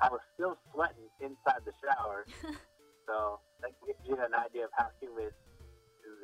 [0.01, 2.25] I was still sweating inside the shower.
[3.07, 5.33] so that gives you an idea of how humid,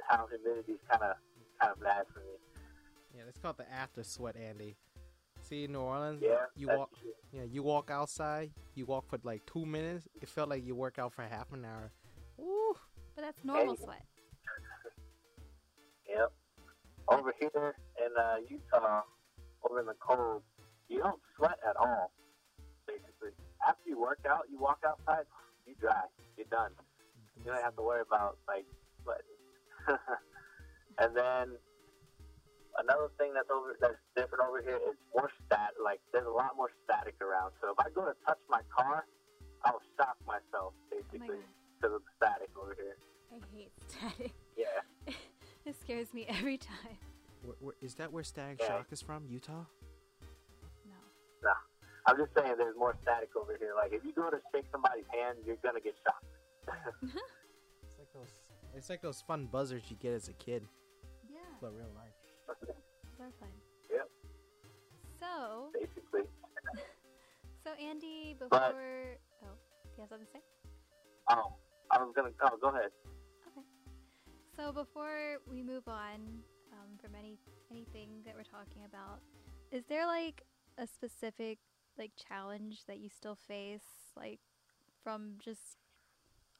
[0.10, 1.16] how humidity is kind of
[1.60, 2.36] kind of bad for me.
[3.16, 4.76] Yeah, it's called the after sweat, Andy.
[5.42, 6.90] See, in New Orleans, Yeah, you walk.
[7.00, 7.12] true.
[7.32, 8.52] Yeah, you walk outside.
[8.76, 10.08] You walk for like two minutes.
[10.22, 11.92] It felt like you work out for half an hour.
[12.38, 12.74] Woo!
[13.16, 13.84] But that's normal Hey.
[13.84, 14.06] sweat.
[16.10, 16.32] Yep.
[17.10, 19.02] Over here in uh, Utah,
[19.64, 20.44] over in the cold,
[20.90, 22.12] you don't sweat at all.
[22.86, 23.32] Basically,
[23.68, 25.26] after you work out, you walk outside,
[25.66, 26.04] you dry,
[26.38, 26.72] you're done.
[27.38, 28.66] You don't have to worry about like
[29.04, 29.38] sweating.
[31.00, 31.58] and then
[32.78, 35.74] another thing that's over that's different over here is more stat.
[35.84, 37.52] Like there's a lot more static around.
[37.62, 39.06] So if I go to touch my car,
[39.66, 42.98] I'll shock myself Oh my basically god, because of the static over here.
[43.32, 44.34] I hate static.
[44.56, 45.14] Yeah.
[45.66, 46.98] it scares me every time.
[47.44, 48.68] Where, where, is that where Static Yeah.
[48.68, 49.26] Shock is from?
[49.28, 49.66] Utah?
[50.86, 50.96] No.
[51.44, 51.54] No.
[52.08, 53.74] I'm just saying there's more static over here.
[53.76, 56.26] Like if you go to shake somebody's hand, you're gonna get shocked.
[57.84, 58.34] It's like those.
[58.76, 60.87] It's like those fun buzzers you get as a kid, Yeah,
[61.62, 62.14] but real life.
[63.18, 63.50] they're fun.
[63.92, 64.10] Yep.
[65.20, 66.22] So, Basically.
[67.64, 68.76] so Andy, before But-
[69.44, 69.56] oh,
[69.96, 70.42] you have something to say?
[71.30, 71.54] Oh,
[71.92, 72.30] I was gonna.
[72.44, 72.92] Oh, go ahead.
[73.52, 73.66] Okay.
[74.56, 76.22] So before we move on
[76.72, 77.38] um, from any
[77.72, 79.20] anything that we're talking about,
[79.72, 80.44] is there like
[80.78, 81.58] a specific
[81.98, 83.82] like challenge that you still face,
[84.16, 84.40] like
[85.04, 85.78] from just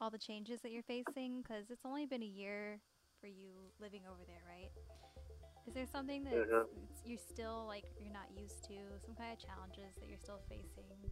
[0.00, 1.42] all the changes that you're facing?
[1.42, 2.80] Because it's only been a year
[3.20, 3.50] for you
[3.80, 4.70] living over there, right?
[5.66, 6.66] Is there something that Mhm.
[7.04, 8.74] you're still like you're not used to?
[9.04, 11.10] Some kind of challenges that you're still facing?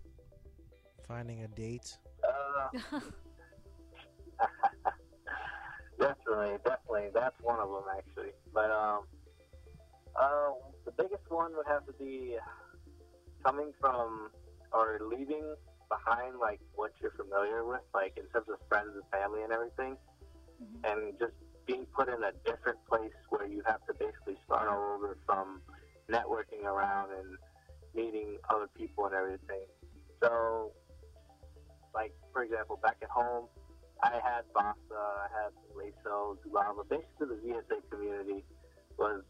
[1.06, 1.98] Finding a date.
[2.24, 2.68] Uh,
[6.00, 7.10] definitely, definitely.
[7.14, 8.32] That's one of them actually.
[8.52, 9.02] But um,
[10.20, 10.52] uh,
[10.84, 12.36] the biggest one would have to be
[13.44, 14.30] coming from
[14.72, 15.54] or leaving
[15.88, 19.96] behind like what you're familiar with, like in terms of friends and family and everything,
[20.60, 20.84] Mhm.
[20.84, 21.34] and just
[21.66, 25.60] being put in a different place where you have to basically start all over from
[26.10, 27.36] networking around and
[27.94, 29.66] meeting other people and everything.
[30.22, 30.72] So,
[31.94, 33.46] like for example, back at home,
[34.02, 36.88] I had Basa, I had Laso, Zulava.
[36.88, 38.44] Basically, the VSA community
[38.98, 39.22] was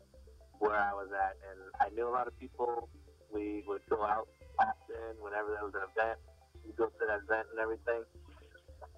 [0.59, 2.89] where I was at, and I knew a lot of people.
[3.33, 6.19] We would go out often whenever there was an event.
[6.65, 8.03] We go to that event and everything,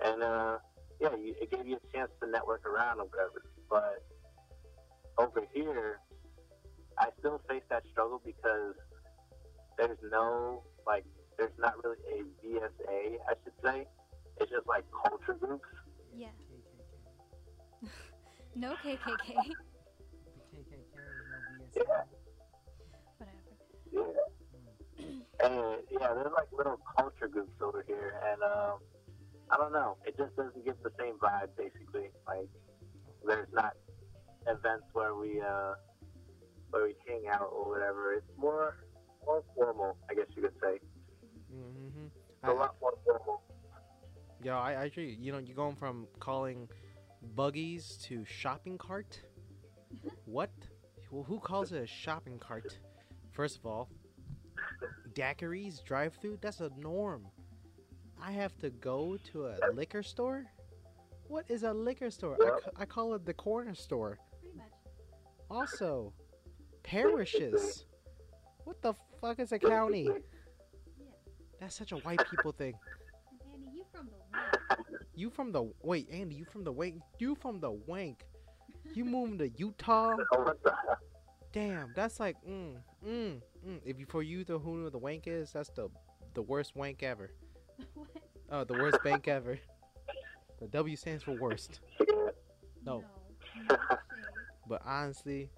[0.04, 0.58] and uh,
[1.00, 3.44] yeah, you, it gave you a chance to network around or whatever.
[3.70, 4.04] But
[5.18, 6.00] over here,
[6.98, 8.74] I still face that struggle because
[9.76, 11.04] there's no like
[11.38, 13.86] there's not really a VSA, I should say.
[14.40, 15.64] It's just like culture groups.
[16.16, 16.28] Yeah.
[17.82, 17.88] KKK.
[18.56, 18.98] No KKK.
[18.98, 22.02] The KKK is no Yeah.
[23.18, 23.52] Whatever.
[23.92, 25.46] Yeah.
[25.46, 28.78] and yeah, there's like little culture groups over here, and um,
[29.50, 29.96] I don't know.
[30.06, 31.48] It just doesn't give the same vibe.
[31.56, 32.48] Basically, like
[33.26, 33.72] there's not
[34.46, 35.74] events where we uh
[36.70, 38.12] where we hang out or whatever.
[38.14, 38.76] It's more
[39.24, 40.78] more formal, I guess you could say.
[41.54, 42.06] Mm-hmm.
[42.06, 43.42] It's a lot more formal.
[44.42, 46.68] Yo, I I actually, you know, you're going from calling
[47.34, 49.20] buggies to shopping cart.
[50.24, 50.50] what?
[51.10, 52.78] Well, who calls it a shopping cart?
[53.32, 53.88] First of all,
[55.14, 56.38] daiquiris drive-through.
[56.42, 57.26] That's a norm.
[58.22, 60.46] I have to go to a liquor store.
[61.28, 62.36] What is a liquor store?
[62.40, 64.18] I, ca- I call it the corner store.
[64.40, 64.72] Pretty much.
[65.50, 66.12] Also,
[66.82, 67.84] parishes.
[68.64, 70.04] What the fuck is a county?
[70.04, 70.12] Yeah.
[71.60, 72.74] That's such a white people thing.
[73.30, 74.98] And Andy, you from the west.
[75.14, 76.36] You from the wait, Andy?
[76.36, 77.02] You from the wank?
[77.18, 78.24] You from the wank?
[78.94, 80.16] You moving to Utah?
[80.32, 80.96] Oh, what the hell?
[81.52, 82.76] Damn, that's like mm
[83.06, 83.80] mm mm.
[83.84, 85.88] If you for you the who know the wank is, that's the
[86.34, 87.30] the worst wank ever.
[87.94, 88.08] What?
[88.50, 89.58] Oh, the worst bank ever.
[90.58, 91.80] The W stands for worst.
[92.00, 92.30] No.
[92.82, 93.04] No.
[93.68, 93.76] no.
[94.66, 95.50] But honestly,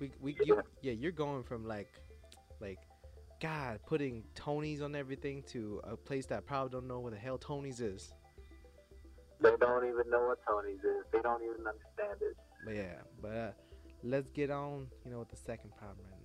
[0.00, 1.92] we we you yeah you're going from like
[2.60, 2.78] like
[3.40, 7.38] God putting Tony's on everything to a place that probably don't know what the hell
[7.38, 8.12] Tony's is.
[9.40, 11.04] They don't even know what Tony's is.
[11.12, 12.36] They don't even understand it.
[12.64, 13.50] But yeah, but uh,
[14.02, 16.17] let's get on, you know, with the second problem right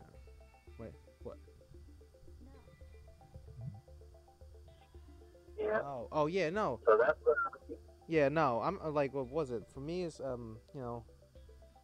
[5.63, 5.80] Yeah.
[5.84, 7.17] Oh, oh yeah, no, So that's
[8.08, 8.62] yeah, no.
[8.62, 9.63] I'm uh, like, what was it?
[9.73, 11.06] For me, it's um, you know,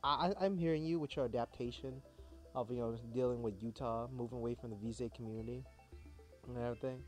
[0.04, 2.02] I I'm hearing you with your adaptation
[2.56, 5.64] of you know dealing with Utah, moving away from the VSA community
[6.48, 7.02] and everything.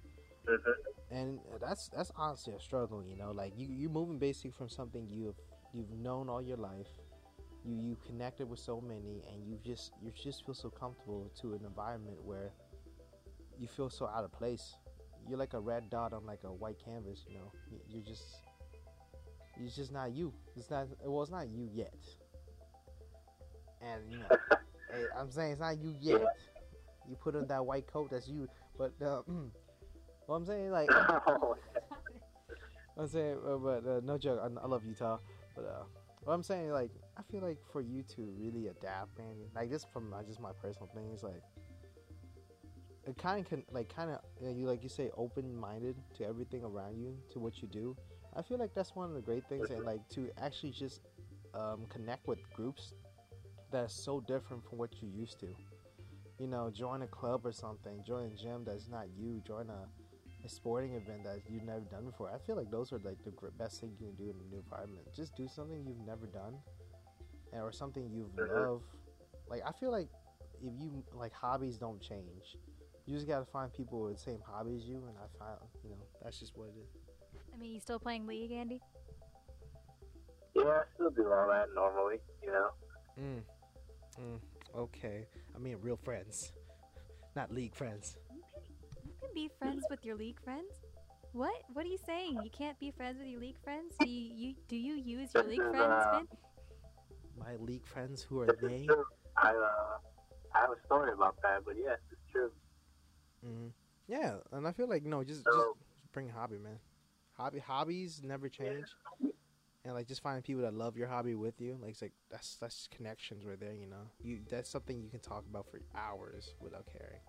[0.47, 0.73] Mhm.
[1.11, 5.07] and that's that's honestly a struggle you know like you you're moving basically from something
[5.07, 5.35] you've
[5.73, 6.87] you've known all your life
[7.63, 11.53] you you connected with so many and you just you just feel so comfortable to
[11.53, 12.53] an environment where
[13.59, 14.77] you feel so out of place
[15.27, 17.51] you're like a red dot on like a white canvas you know?
[17.71, 18.23] You- you're just
[19.63, 20.33] it's just not you.
[20.55, 21.93] It's not well it's not you yet.
[23.81, 24.27] And you know
[25.17, 26.25] i'm saying it's not you yet.
[27.07, 28.47] You put on that white coat that's you.
[28.77, 29.21] But uh,
[30.25, 30.89] what i'm saying like
[32.97, 34.39] I'm saying, uh, but uh, no joke.
[34.43, 35.17] I, I love Utah,
[35.55, 35.83] but uh,
[36.23, 39.85] what I'm saying, like, I feel like for you to really adapt, man, like this
[39.91, 41.41] from my, just my personal thing is like,
[43.07, 44.19] it kind of can, like, kind of,
[44.55, 47.95] you like you say, open-minded to everything around you, to what you do.
[48.35, 51.01] I feel like that's one of the great things, and like to actually just
[51.53, 52.93] um, connect with groups
[53.71, 55.47] that are so different from what you used to.
[56.39, 59.87] You know, join a club or something, join a gym that's not you, join a
[60.43, 62.31] a sporting event that you've never done before.
[62.33, 64.59] I feel like those are like the best thing you can do in a new
[64.63, 65.05] environment.
[65.15, 66.55] Just do something you've never done,
[67.53, 68.85] or something you've loved.
[69.47, 70.07] Like I feel like
[70.63, 72.57] if you like hobbies don't change.
[73.11, 75.89] You just gotta find people with the same hobby as you, and I find you
[75.89, 76.87] know that's just what it is.
[77.53, 78.81] I mean, you still playing League, Andy?
[80.55, 82.69] yeah, I still do all that normally, you know.
[83.19, 83.41] Mm.
[84.17, 84.39] Mm.
[84.77, 85.27] Okay.
[85.53, 86.53] I mean, real friends,
[87.35, 88.15] not league friends.
[88.33, 88.63] You can,
[89.05, 90.71] you can be friends with your League friends.
[91.33, 91.63] What?
[91.73, 92.39] What are you saying?
[92.45, 93.93] You can't be friends with your League friends?
[93.99, 96.21] Do you, you do you use your This League is, friends, uh,
[97.37, 98.83] My league friends, who are This they?
[98.83, 98.89] is.
[99.35, 99.97] I uh,
[100.55, 101.97] I have a story about that, but yes,
[103.41, 103.49] it's true.
[103.49, 103.71] Mm.
[104.07, 106.79] Yeah, and I feel like no, just So- just bring a hobby, man.
[107.33, 108.87] Hobby hobbies never change,
[109.83, 112.55] and like just finding people that love your hobby with you, like it's like that's
[112.57, 113.73] that's connections right there.
[113.73, 117.21] You know, you that's something you can talk about for hours without caring.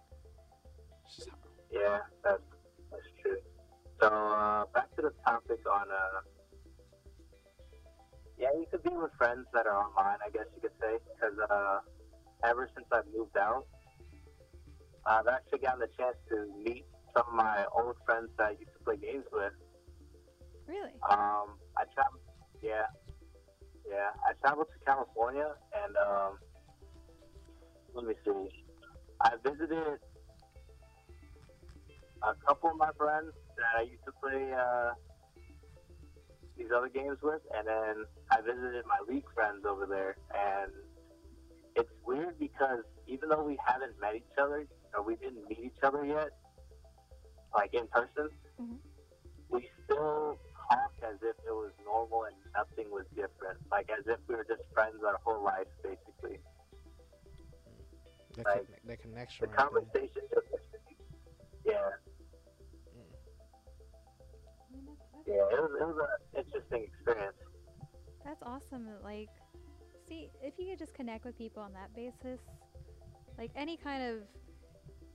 [1.06, 1.36] It's just how,
[1.70, 2.42] Yeah, that's
[2.90, 3.38] that's true.
[4.00, 6.20] So uh, back to the topic on uh,
[8.38, 11.38] yeah, you could be with friends that are online, I guess you could say, because
[11.48, 11.78] uh,
[12.44, 13.66] ever since I've moved out,
[15.06, 16.84] I've actually gotten the chance to meet
[17.14, 19.52] some of my old friends that I used to play games with.
[20.66, 20.94] Really?
[21.10, 22.22] Um, I traveled,
[22.62, 22.86] yeah.
[23.88, 25.48] Yeah, I traveled to California,
[25.84, 26.38] and um,
[27.94, 28.48] let me see.
[29.20, 29.98] I visited
[32.22, 34.92] a couple of my friends that I used to play uh,
[36.56, 40.16] these other games with, and then I visited my league friends over there.
[40.30, 40.72] And
[41.76, 44.66] it's weird because even though we haven't met each other,
[44.96, 46.28] or we didn't meet each other yet,
[47.54, 48.28] like in person,
[48.60, 48.78] Mhm.
[49.48, 50.38] we still
[50.70, 53.58] talk as if it was normal and nothing was different.
[53.70, 56.38] Like as if we were just friends our whole life, basically.
[58.36, 59.44] That, Like, con- that connection.
[59.50, 59.80] The right there.
[59.82, 60.46] conversation just,
[61.66, 61.90] yeah,
[62.96, 67.36] I mean, that's, that's, yeah, it was, it was an interesting experience.
[68.24, 68.88] that's awesome.
[69.04, 69.28] Like,
[70.08, 72.40] see, if you could just connect with people on that basis,
[73.36, 74.22] like any kind of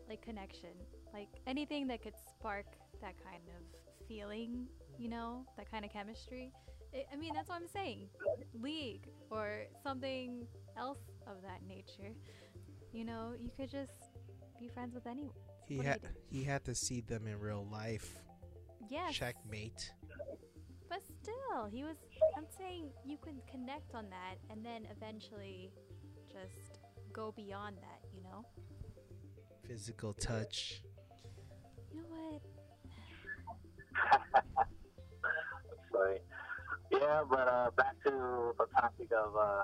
[0.08, 0.70] like connection,
[1.14, 2.66] like anything that could spark
[3.02, 6.52] that kind of feeling, you know, that kind of chemistry.
[6.94, 8.08] I I mean, that's what I'm saying.
[8.54, 10.48] League or something
[10.78, 12.14] else of that nature.
[12.94, 13.92] You know, you could just
[14.60, 15.36] be friends with anyone.
[15.66, 18.20] He had he had to see them in real life.
[18.90, 19.14] Yes.
[19.14, 19.92] Checkmate.
[20.90, 21.98] But still, he was.
[22.38, 25.72] I'm saying you can connect on that and then eventually
[26.32, 26.80] just
[27.12, 28.46] go beyond that, you know?
[29.68, 30.82] Physical touch.
[31.94, 32.42] You know what?
[34.48, 36.20] That's funny.
[36.92, 39.64] Yeah, but uh, back to the topic of uh,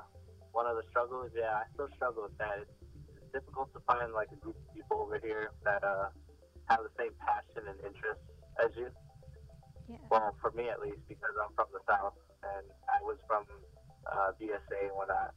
[0.52, 1.32] one of the struggles.
[1.32, 2.68] Yeah, I still struggle with that.
[2.68, 2.72] It's,
[3.16, 6.12] it's difficult to find like a group of people over here that uh,
[6.68, 8.28] have the same passion and interests
[8.60, 8.92] as you.
[9.88, 10.04] Yeah.
[10.12, 13.48] Well, for me at least, because I'm from the south and I was from
[14.12, 15.32] uh, VSA and whatnot.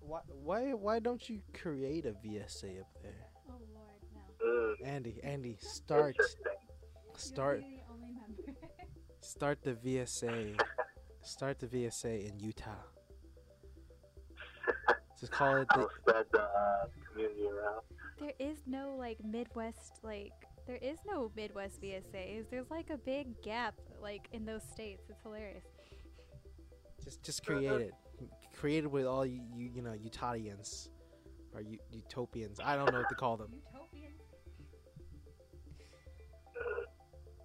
[0.00, 3.28] Why, why, why don't you create a VSA up there?
[3.48, 4.86] Oh Lord, no.
[4.86, 6.16] Andy, Andy, start,
[7.16, 7.62] start,
[8.46, 8.54] the
[9.20, 10.60] start the VSA,
[11.22, 12.70] start the VSA in Utah.
[15.18, 17.82] Just call it the spread the uh, community around.
[18.20, 20.32] there is no like Midwest like
[20.66, 22.44] there is no Midwest VSAs.
[22.50, 25.04] There's like a big gap like in those states.
[25.08, 25.64] It's hilarious.
[27.02, 27.94] Just just create it.
[28.56, 30.88] Create it with all you you, you know Utahnians
[31.52, 32.60] or u- utopians.
[32.62, 33.52] I don't know what to call them.
[33.52, 34.12] Utopian.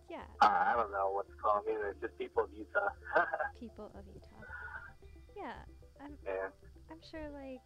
[0.09, 1.89] Yeah, Uh, I don't know what to call them either.
[1.89, 2.89] It's just people of Utah.
[3.59, 4.43] people of Utah.
[5.37, 5.53] Yeah,
[6.03, 6.47] I'm yeah.
[6.91, 7.61] I'm sure like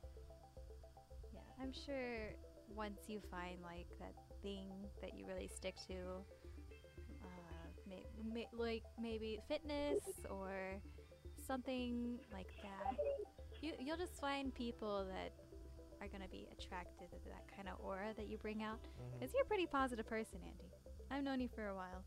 [1.34, 2.36] yeah, I'm sure
[2.76, 4.68] once you find like that thing
[5.02, 5.94] that you really stick to
[7.24, 8.04] uh may,
[8.34, 10.82] may, like maybe fitness or
[11.46, 12.96] something like that.
[13.62, 15.32] You you'll just find people that
[16.02, 19.20] are going to be attracted to that kind of aura that you bring out Mm-hmm.
[19.20, 20.72] cuz you're a pretty positive person, Andy.
[21.12, 22.04] I've known you for a while.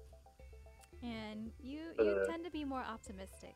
[1.02, 2.26] And you you Uh.
[2.26, 3.54] tend to be more optimistic.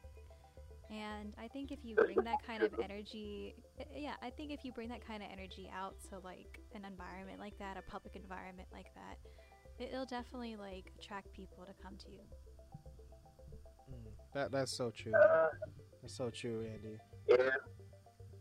[0.91, 4.65] And I think if you bring that kind of energy, uh, yeah, I think if
[4.65, 8.17] you bring that kind of energy out to like an environment like that, a public
[8.17, 9.17] environment like that,
[9.79, 12.25] it'll definitely like attract people to come to you.
[14.35, 15.13] That that's so true.
[15.15, 15.49] Uh,
[16.03, 16.99] That's so true, Andy.
[17.29, 17.37] yeah.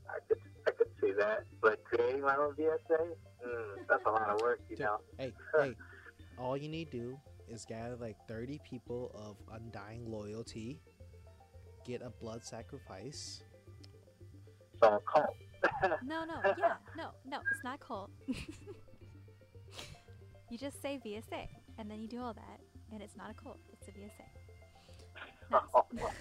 [0.07, 0.37] I could,
[0.67, 1.43] I could see that.
[1.61, 4.97] But creating my own VSA, mm, that's a lot of work, you Dude, know.
[5.17, 5.75] Hey, hey,
[6.37, 7.17] all you need to do
[7.47, 10.79] is gather like 30 people of undying loyalty,
[11.85, 13.43] get a blood sacrifice.
[14.81, 15.35] So a cult.
[16.05, 18.09] No, no, yeah, no, no, it's not a cult.
[20.49, 22.59] you just say VSA, and then you do all that,
[22.93, 24.23] and it's not a cult, it's a VSA.
[25.93, 26.15] That's,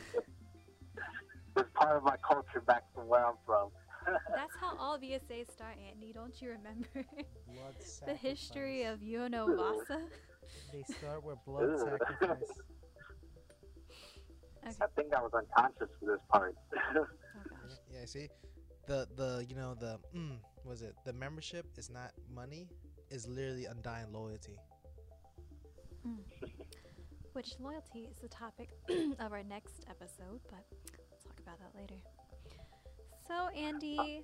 [1.57, 3.71] it's part of my culture back from where I'm from.
[4.35, 6.13] that's how all VSAs start, Andy.
[6.13, 6.89] Don't you remember
[7.47, 7.75] Blood
[8.07, 10.03] the history of Yuno Vasa?
[10.73, 12.61] They start with blood sacrifice.
[14.67, 14.77] Okay.
[14.81, 16.55] I think I was unconscious for this part.
[16.87, 17.01] Oh
[17.35, 17.79] gosh.
[17.93, 18.29] Yeah, see,
[18.87, 22.69] the the you know the mm, was it the membership is not money,
[23.11, 24.59] is literally undying loyalty.
[27.33, 28.71] Which loyalty is the topic
[29.21, 31.95] of our next episode, but we'll talk about that later.
[33.27, 34.23] So, Andy,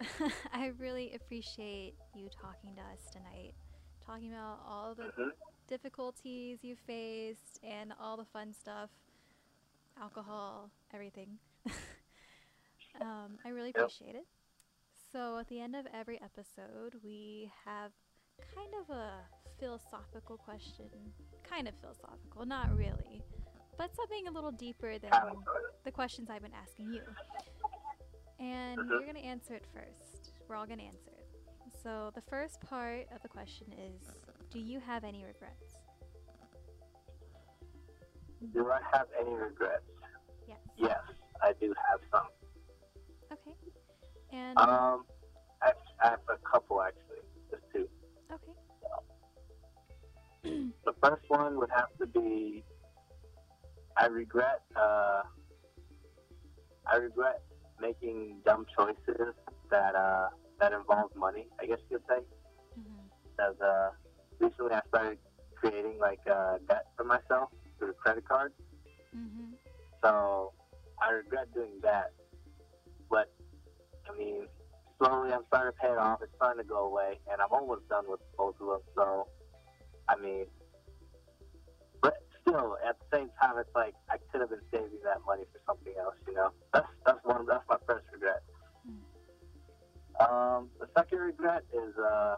[0.52, 3.54] I really appreciate you talking to us tonight,
[4.04, 5.30] talking about all the Mhm.
[5.66, 8.90] difficulties you faced and all the fun stuff,
[10.00, 11.38] alcohol, everything.
[13.00, 13.90] um, I really Yep.
[13.90, 14.26] appreciate it.
[15.12, 17.92] So, at the end of every episode, we have
[18.54, 19.20] kind of a
[19.58, 20.88] philosophical question.
[21.48, 23.22] Kind of philosophical, not really,
[23.76, 25.12] but something a little deeper than
[25.84, 27.02] the questions I've been asking you.
[28.38, 28.88] And Mhm.
[28.88, 30.32] you're going to answer it first.
[30.48, 31.26] We're all going to answer it.
[31.82, 34.02] So, the first part of the question is
[34.50, 35.76] Do you have any regrets?
[38.52, 39.84] Do I have any regrets?
[40.46, 40.58] Yes.
[40.76, 41.00] Yes,
[41.40, 42.28] I do have some.
[43.32, 43.54] Okay.
[44.30, 45.06] And Um,
[45.62, 47.11] I, I have a couple actually,
[50.84, 52.64] The first one would have to be
[53.96, 55.22] I regret uh,
[56.86, 57.42] I regret
[57.80, 59.34] making dumb choices
[59.70, 60.28] that uh,
[60.60, 61.46] that involve money.
[61.60, 62.24] I guess you could say.
[63.36, 63.90] Because uh,
[64.40, 65.18] recently I started
[65.56, 68.52] creating like uh, debt for myself through a credit card.
[69.14, 69.52] Mhm.
[70.02, 70.52] So
[71.00, 72.12] I regret doing that.
[73.10, 73.30] But
[74.08, 74.46] I mean,
[74.98, 76.20] slowly I'm starting to pay it off.
[76.22, 78.80] It's starting to go away, and I'm almost done with both of them.
[78.96, 79.28] So
[80.08, 80.46] I mean,
[82.00, 85.44] but still, at the same time, it's like I could have been saving that money
[85.52, 86.14] for something else.
[86.26, 87.46] You know, that's that's one.
[87.46, 88.42] That's my first regret.
[90.20, 92.36] Um, the second regret is uh,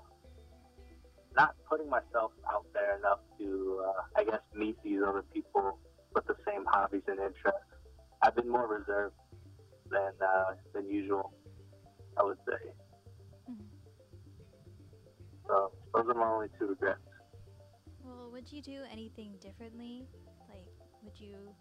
[1.37, 5.79] not putting myself out there enough to, uh, I guess, meet these other people
[6.15, 7.69] with the same hobbies and interests.
[8.23, 9.17] I've been more reserved
[9.91, 11.33] than uh, than usual,
[12.17, 12.71] I would say.
[13.51, 13.67] Mhm.
[15.47, 17.01] So those are my only two regrets.
[18.35, 20.09] Would you do anything differently?
[20.49, 20.67] Like,
[21.05, 21.55] would you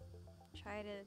[0.60, 1.04] try to,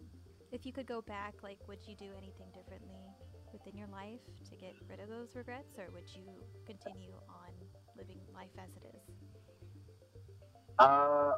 [0.53, 3.03] if you could go back, like, would you do anything differently
[3.51, 6.23] within your life to get rid of those regrets, or would you
[6.65, 7.51] continue on
[7.97, 9.01] living life as it is?
[10.79, 11.33] Uh,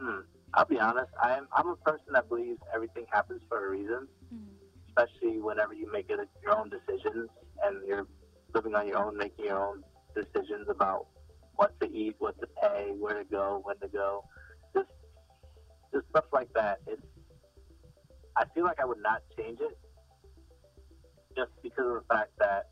[0.00, 0.20] hmm.
[0.54, 1.12] I'll be honest.
[1.22, 4.08] I'm I'm a person that believes everything happens for a reason.
[4.34, 4.56] Mhm.
[4.88, 7.28] especially whenever you make it your own decisions
[7.62, 8.06] and you're
[8.54, 11.06] living on your own, making your own decisions about
[11.56, 14.24] what to eat, what to pay, where to go, when to go,
[14.74, 14.88] just
[15.92, 16.78] just stuff like that.
[16.86, 17.02] It's
[18.36, 19.78] I feel like I would not change it
[21.36, 22.68] just because of the fact that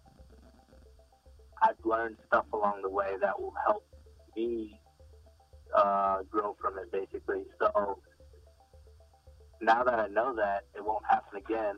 [1.63, 3.87] I've learned stuff along the way that will help
[4.37, 4.79] me
[5.75, 7.45] uh, grow from it, basically.
[7.59, 7.99] So
[9.63, 11.77] now that I know that, it won't happen again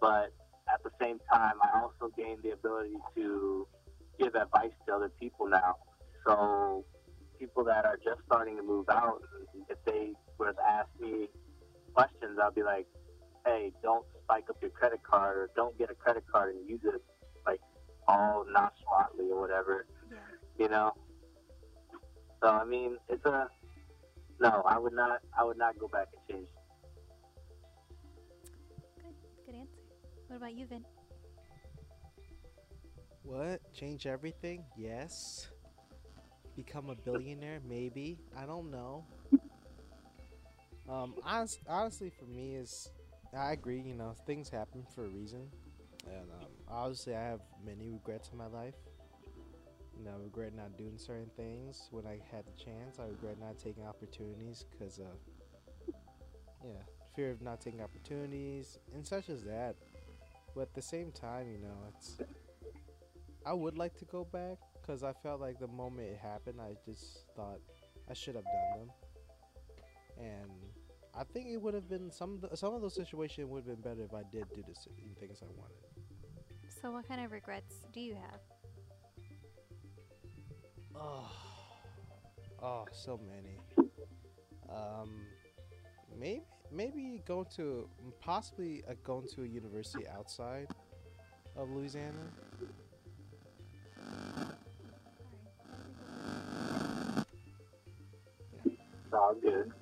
[0.00, 0.32] but
[0.72, 3.66] at the same time, I also gained the ability to
[4.18, 5.76] give advice to other people now.
[6.26, 6.84] So
[7.38, 9.22] people that are just starting to move out,
[9.68, 11.28] if they were to ask me
[11.94, 12.86] questions, I'll be like,
[13.46, 16.80] "Hey, don't spike up your credit card, or don't get a credit card and use
[16.84, 17.02] it
[17.46, 17.60] like
[18.06, 20.18] all nonchalantly or whatever." Yeah.
[20.58, 20.94] You know.
[22.42, 23.48] So I mean, it's a
[24.40, 24.62] no.
[24.66, 25.20] I would not.
[25.38, 26.48] I would not go back and change
[28.96, 29.14] Good.
[29.46, 29.80] Good answer.
[30.28, 30.84] What about you, Vin?
[33.22, 33.60] What?
[33.74, 34.64] Change everything?
[34.76, 35.50] Yes.
[36.66, 37.60] Become a billionaire?
[37.66, 38.18] Maybe.
[38.36, 39.06] I don't know.
[40.90, 42.90] Um, honest, honestly, for me, is
[43.34, 43.80] I agree.
[43.80, 45.48] You know, things happen for a reason,
[46.04, 48.74] and um, obviously, I have many regrets in my life.
[49.96, 52.98] You know, I regret not doing certain things when I had the chance.
[52.98, 55.94] I regret not taking opportunities because of,
[56.62, 56.82] yeah,
[57.16, 59.76] fear of not taking opportunities and such as that.
[60.54, 62.18] But at the same time, you know, it's
[63.46, 64.58] I would like to go back
[64.90, 67.60] because I felt like the moment it happened, I just thought
[68.10, 68.90] I should have done them,
[70.18, 70.50] and
[71.14, 74.02] I think it would have been some some of those situations would have been better
[74.02, 75.76] if I did do the things I wanted.
[76.82, 78.40] So, what kind of regrets do you have?
[80.96, 81.30] Oh,
[82.62, 83.58] oh, so many.
[84.68, 85.20] Um,
[86.18, 87.88] maybe maybe going to
[88.20, 90.66] possibly uh, going to a university outside
[91.54, 92.32] of Louisiana.
[99.10, 99.72] It's all good.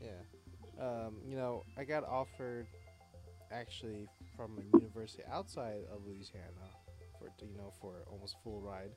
[0.00, 0.84] Yeah.
[0.84, 2.66] Um, you know, I got offered
[3.52, 6.66] actually from a university outside of Louisiana
[7.16, 8.90] for you know for almost full ride,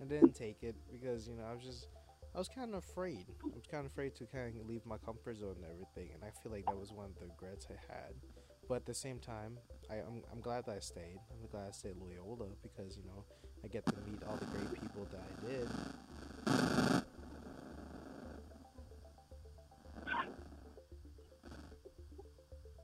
[0.00, 1.88] and didn't take it because you know I was just
[2.34, 3.26] I was kind of afraid.
[3.44, 6.24] I was kind of afraid to kind of leave my comfort zone and everything, and
[6.24, 8.14] I feel like that was one of the regrets I had.
[8.70, 9.58] But at the same time,
[9.90, 11.20] I, I'm, I'm glad that I stayed.
[11.30, 13.22] I'm glad I stayed at Loyola because you know
[13.62, 16.73] I get to meet all the great people that I did.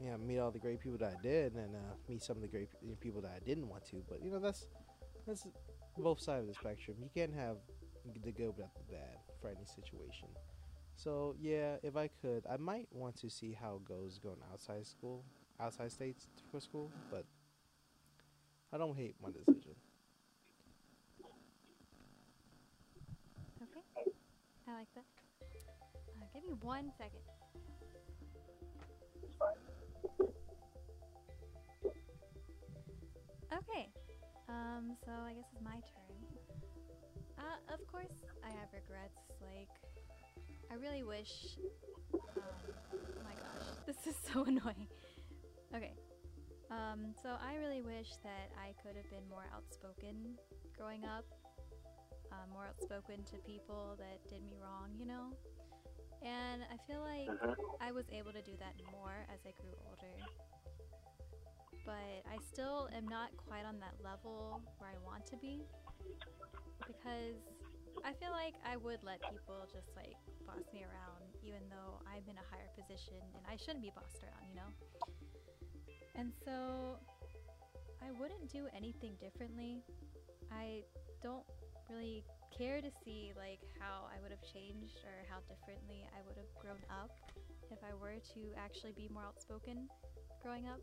[0.02, 2.48] Yeah, meet all the great people that I did, and uh, meet some of the
[2.48, 2.68] great
[3.00, 4.02] people that I didn't want to.
[4.08, 4.66] But you know, that's
[5.26, 5.46] that's
[5.98, 6.96] both sides of the spectrum.
[7.02, 7.56] You can't have
[8.24, 10.28] the good without the bad for any situation.
[10.96, 14.86] So yeah, if I could, I might want to see how it goes going outside
[14.86, 15.24] school,
[15.60, 16.90] outside states for school.
[17.10, 17.24] But
[18.72, 19.74] I don't hate my decision.
[23.62, 24.10] Okay.
[24.66, 25.04] I like that.
[25.42, 27.20] Uh, give me one second.
[29.22, 29.69] It's fine.
[33.52, 33.90] Okay.
[34.48, 36.18] Um, so I guess it's my turn.
[37.38, 39.18] Uh, of course, I have regrets.
[39.40, 39.68] Like,
[40.70, 41.56] I really wish
[42.36, 42.42] um,
[42.94, 44.88] oh my gosh, This is so annoying.
[45.74, 45.94] Okay.
[46.70, 50.38] Um, so I really wish that I could have been more outspoken
[50.76, 51.24] growing up.
[52.30, 55.34] Uh, more outspoken to people that did me wrong, you know?
[56.22, 57.54] And I feel like Mhm.
[57.80, 60.14] I was able to do that more as I grew older.
[61.84, 65.62] But I still am not quite on that level where I want to be.
[66.86, 67.40] Because
[68.04, 70.16] I feel like I would let people just like
[70.46, 74.22] boss me around, even though I'm in a higher position and I shouldn't be bossed
[74.22, 74.70] around, you know?
[76.16, 76.98] And so
[78.02, 79.82] I wouldn't do anything differently.
[80.50, 80.82] I
[81.22, 81.44] don't
[81.88, 82.24] really
[82.56, 86.50] care to see like how I would have changed or how differently I would have
[86.60, 87.10] grown up
[87.70, 89.88] if I were to actually be more outspoken
[90.42, 90.80] growing up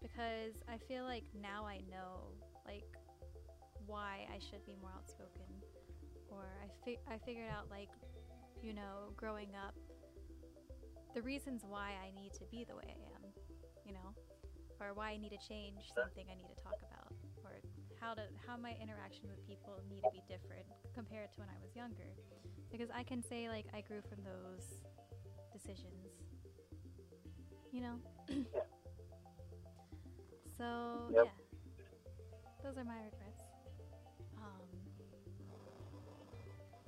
[0.00, 2.32] because I feel like now I know
[2.66, 2.84] like
[3.86, 5.48] why I should be more outspoken.
[6.28, 7.90] Or I fi- I figured out like
[8.62, 9.74] you know growing up
[11.14, 13.18] the reasons why I need to be the way I am
[13.88, 14.12] you know?
[14.78, 17.10] Or why I need to change something I need to talk about.
[17.42, 17.56] Or
[17.98, 21.58] how to how my interaction with people need to be different compared to when I
[21.64, 22.12] was younger.
[22.70, 24.84] Because I can say like I grew from those
[25.50, 26.12] decisions.
[27.72, 27.96] You know.
[30.58, 31.24] So Yep.
[31.24, 31.36] yeah
[32.62, 33.42] those are my regrets
[34.36, 34.66] um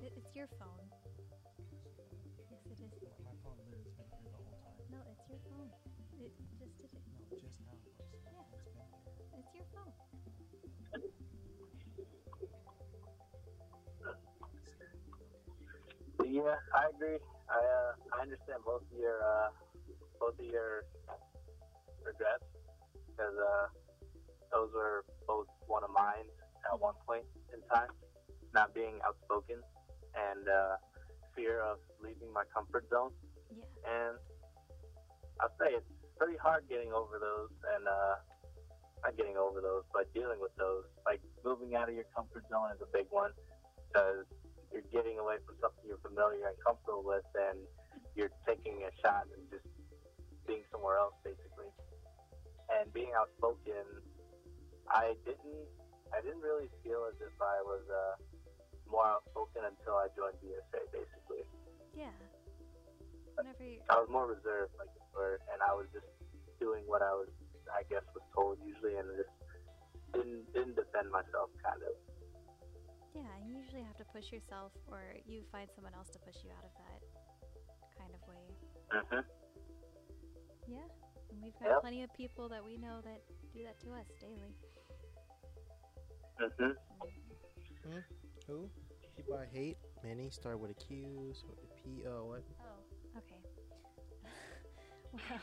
[0.01, 0.89] it, it's your phone
[2.51, 2.93] yes it is
[3.25, 4.81] My phone literally has been here the whole time.
[4.91, 5.71] no it's your phone
[6.19, 7.79] it just did it No, just now.
[7.99, 8.45] It's, Yeah.
[8.53, 9.07] it's been here.
[9.39, 9.93] it's your phone
[16.25, 17.19] Yeah, I agree.
[17.51, 19.51] I uh, I understand both of your uh,
[20.21, 20.85] both of your
[22.05, 22.45] regrets
[23.21, 23.67] because uh,
[24.49, 26.25] those were both one of mine
[26.65, 27.93] at one point in time.
[28.57, 29.61] Not being outspoken
[30.17, 30.75] and uh,
[31.37, 33.13] fear of leaving my comfort zone,
[33.53, 34.17] yeah and
[35.39, 35.87] I'll say it's
[36.19, 38.17] pretty hard getting over those and uh,
[39.05, 40.85] not getting over those, but dealing with those.
[41.07, 43.31] Like moving out of your comfort zone is a big one
[43.87, 44.27] because
[44.73, 47.59] you're getting away from something you're familiar and comfortable with, and
[48.19, 49.67] you're taking a shot and just
[50.47, 51.71] being somewhere else, basically.
[52.79, 53.83] And being outspoken,
[54.87, 55.67] I didn't,
[56.15, 58.15] I didn't really feel as if I was uh,
[58.87, 61.45] more outspoken until I joined VSA, basically.
[61.95, 62.15] yeah
[63.41, 66.07] whenever you I was more reserved, like were, and I was just
[66.61, 67.33] doing what I was,
[67.73, 69.33] I guess, was told usually, and just
[70.13, 71.95] didn't didn't defend myself, kind of.
[73.17, 76.53] Yeah, you usually have to push yourself, or you find someone else to push you
[76.53, 77.01] out of that
[77.97, 78.45] kind of way.
[78.93, 79.25] Mm-hmm.
[80.69, 80.87] Yeah,
[81.41, 81.81] and we've got Yep.
[81.81, 83.23] plenty of people that we know that
[83.53, 84.55] do that to us daily.
[86.41, 87.99] Mm-hmm.
[88.47, 88.71] Who?
[89.17, 89.77] People I hate.
[90.03, 92.05] Many start with a Q, so with a P.
[92.07, 92.43] Oh, what?
[92.61, 93.41] Oh, okay.
[95.13, 95.41] well,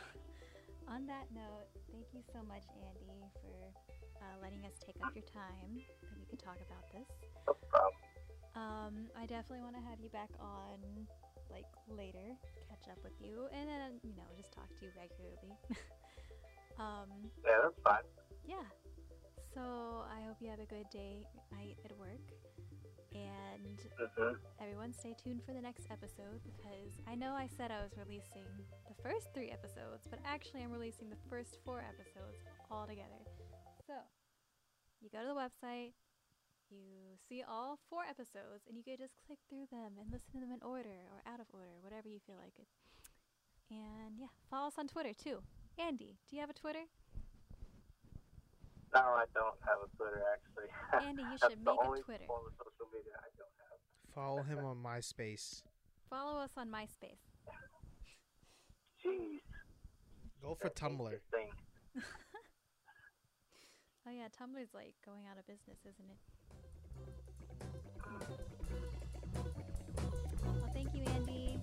[0.88, 3.74] on that note, thank you so much, Andy, for
[4.22, 7.08] uh, letting us take up your time that we could talk about this.
[7.48, 7.94] No problem.
[8.56, 10.80] Um, I definitely want to have you back on,
[11.52, 12.36] like later,
[12.70, 15.56] catch up with you, and then you know just talk to you regularly.
[16.80, 17.10] um,
[17.46, 18.06] Yeah, that's fine.
[18.46, 18.68] yeah.
[19.54, 22.22] So I hope you have a good day, night at work,
[23.14, 24.34] and Mm-hmm.
[24.62, 28.46] everyone stay tuned for the next episode because I know I said I was releasing
[28.88, 32.38] the first three episodes, but actually I'm releasing the first four episodes
[32.70, 33.22] all together.
[33.88, 33.94] So
[35.02, 35.94] you go to the website,
[36.72, 40.40] you see all four episodes, and you can just click through them and listen to
[40.40, 42.68] them in order or out of order, whatever you feel like it.
[43.70, 45.40] And yeah, follow us on Twitter too.
[45.78, 46.86] Andy, do you have a Twitter?
[48.96, 50.70] No, I don't have a Twitter actually.
[51.08, 52.26] Andy, you That's should the make a Twitter.
[52.28, 53.80] form of social media I don't have.
[54.16, 55.64] Follow him on MySpace.
[56.10, 57.20] Follow us on MySpace.
[59.04, 59.44] Jeez.
[60.42, 61.12] Go for that Tumblr.
[64.08, 66.16] Oh yeah, Tumblr's like going out of business, isn't it?
[70.44, 71.60] Well, thank you, Andy.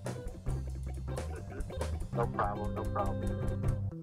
[2.13, 2.75] No problem.
[2.75, 3.94] No problem.